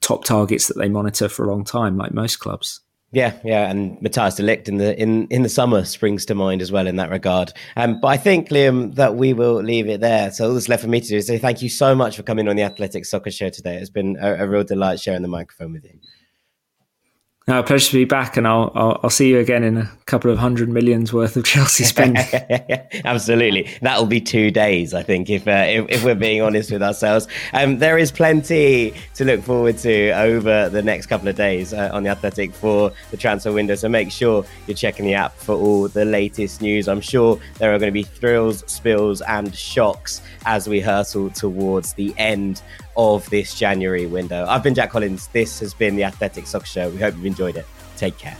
top 0.00 0.24
targets 0.24 0.68
that 0.68 0.78
they 0.78 0.88
monitor 0.88 1.28
for 1.28 1.44
a 1.44 1.50
long 1.50 1.64
time, 1.64 1.96
like 1.96 2.12
most 2.12 2.36
clubs. 2.36 2.80
Yeah, 3.12 3.38
yeah, 3.44 3.70
and 3.70 4.00
Matthias 4.02 4.34
de 4.34 4.42
Ligt 4.42 4.68
in 4.68 4.78
the 4.78 5.00
in 5.00 5.28
in 5.28 5.42
the 5.42 5.48
summer 5.48 5.84
springs 5.84 6.26
to 6.26 6.34
mind 6.34 6.60
as 6.60 6.72
well 6.72 6.88
in 6.88 6.96
that 6.96 7.08
regard. 7.08 7.52
Um, 7.76 8.00
but 8.00 8.08
I 8.08 8.16
think 8.16 8.48
Liam 8.48 8.94
that 8.96 9.14
we 9.14 9.32
will 9.32 9.62
leave 9.62 9.88
it 9.88 10.00
there. 10.00 10.32
So 10.32 10.48
all 10.48 10.54
that's 10.54 10.68
left 10.68 10.82
for 10.82 10.88
me 10.88 11.00
to 11.00 11.08
do 11.08 11.16
is 11.16 11.28
say 11.28 11.38
thank 11.38 11.62
you 11.62 11.68
so 11.68 11.94
much 11.94 12.16
for 12.16 12.24
coming 12.24 12.48
on 12.48 12.56
the 12.56 12.62
Athletic 12.62 13.04
Soccer 13.04 13.30
Show 13.30 13.48
today. 13.48 13.76
It's 13.76 13.90
been 13.90 14.16
a, 14.20 14.44
a 14.44 14.48
real 14.48 14.64
delight 14.64 14.98
sharing 14.98 15.22
the 15.22 15.28
microphone 15.28 15.72
with 15.72 15.84
you. 15.84 15.98
No, 17.48 17.62
pleasure 17.62 17.90
to 17.90 17.96
be 17.98 18.04
back, 18.04 18.36
and 18.36 18.44
I'll, 18.44 18.72
I'll, 18.74 19.00
I'll 19.04 19.10
see 19.10 19.28
you 19.28 19.38
again 19.38 19.62
in 19.62 19.76
a 19.76 19.88
couple 20.06 20.32
of 20.32 20.38
hundred 20.38 20.68
millions 20.68 21.12
worth 21.12 21.36
of 21.36 21.44
Chelsea 21.52 21.84
spending. 21.84 22.24
Absolutely, 23.04 23.70
that'll 23.82 24.06
be 24.06 24.20
two 24.20 24.50
days, 24.50 24.92
I 24.92 25.04
think, 25.04 25.30
if, 25.30 25.46
uh, 25.46 25.64
if, 25.68 25.86
if 25.88 26.04
we're 26.04 26.16
being 26.16 26.42
honest 26.42 26.72
with 26.72 26.82
ourselves. 26.82 27.28
Um, 27.52 27.78
there 27.78 27.98
is 27.98 28.10
plenty 28.10 28.94
to 29.14 29.24
look 29.24 29.42
forward 29.42 29.78
to 29.78 30.10
over 30.10 30.68
the 30.70 30.82
next 30.82 31.06
couple 31.06 31.28
of 31.28 31.36
days 31.36 31.72
uh, 31.72 31.88
on 31.92 32.02
the 32.02 32.08
Athletic 32.08 32.52
for 32.52 32.90
the 33.12 33.16
transfer 33.16 33.52
window. 33.52 33.76
So 33.76 33.88
make 33.88 34.10
sure 34.10 34.44
you're 34.66 34.76
checking 34.76 35.04
the 35.04 35.14
app 35.14 35.36
for 35.36 35.54
all 35.54 35.86
the 35.86 36.04
latest 36.04 36.60
news. 36.60 36.88
I'm 36.88 37.00
sure 37.00 37.38
there 37.58 37.72
are 37.72 37.78
going 37.78 37.92
to 37.92 37.94
be 37.94 38.02
thrills, 38.02 38.64
spills, 38.66 39.20
and 39.20 39.54
shocks 39.54 40.20
as 40.46 40.68
we 40.68 40.80
hurtle 40.80 41.30
towards 41.30 41.92
the 41.92 42.12
end 42.18 42.60
of 42.96 43.28
this 43.30 43.54
January 43.54 44.06
window. 44.06 44.46
I've 44.48 44.62
been 44.62 44.74
Jack 44.74 44.90
Collins. 44.90 45.28
This 45.28 45.60
has 45.60 45.74
been 45.74 45.96
the 45.96 46.04
Athletic 46.04 46.46
Soccer 46.46 46.66
Show. 46.66 46.90
We 46.90 46.98
hope 46.98 47.14
you've 47.14 47.26
enjoyed 47.26 47.56
it. 47.56 47.66
Take 47.96 48.18
care. 48.18 48.36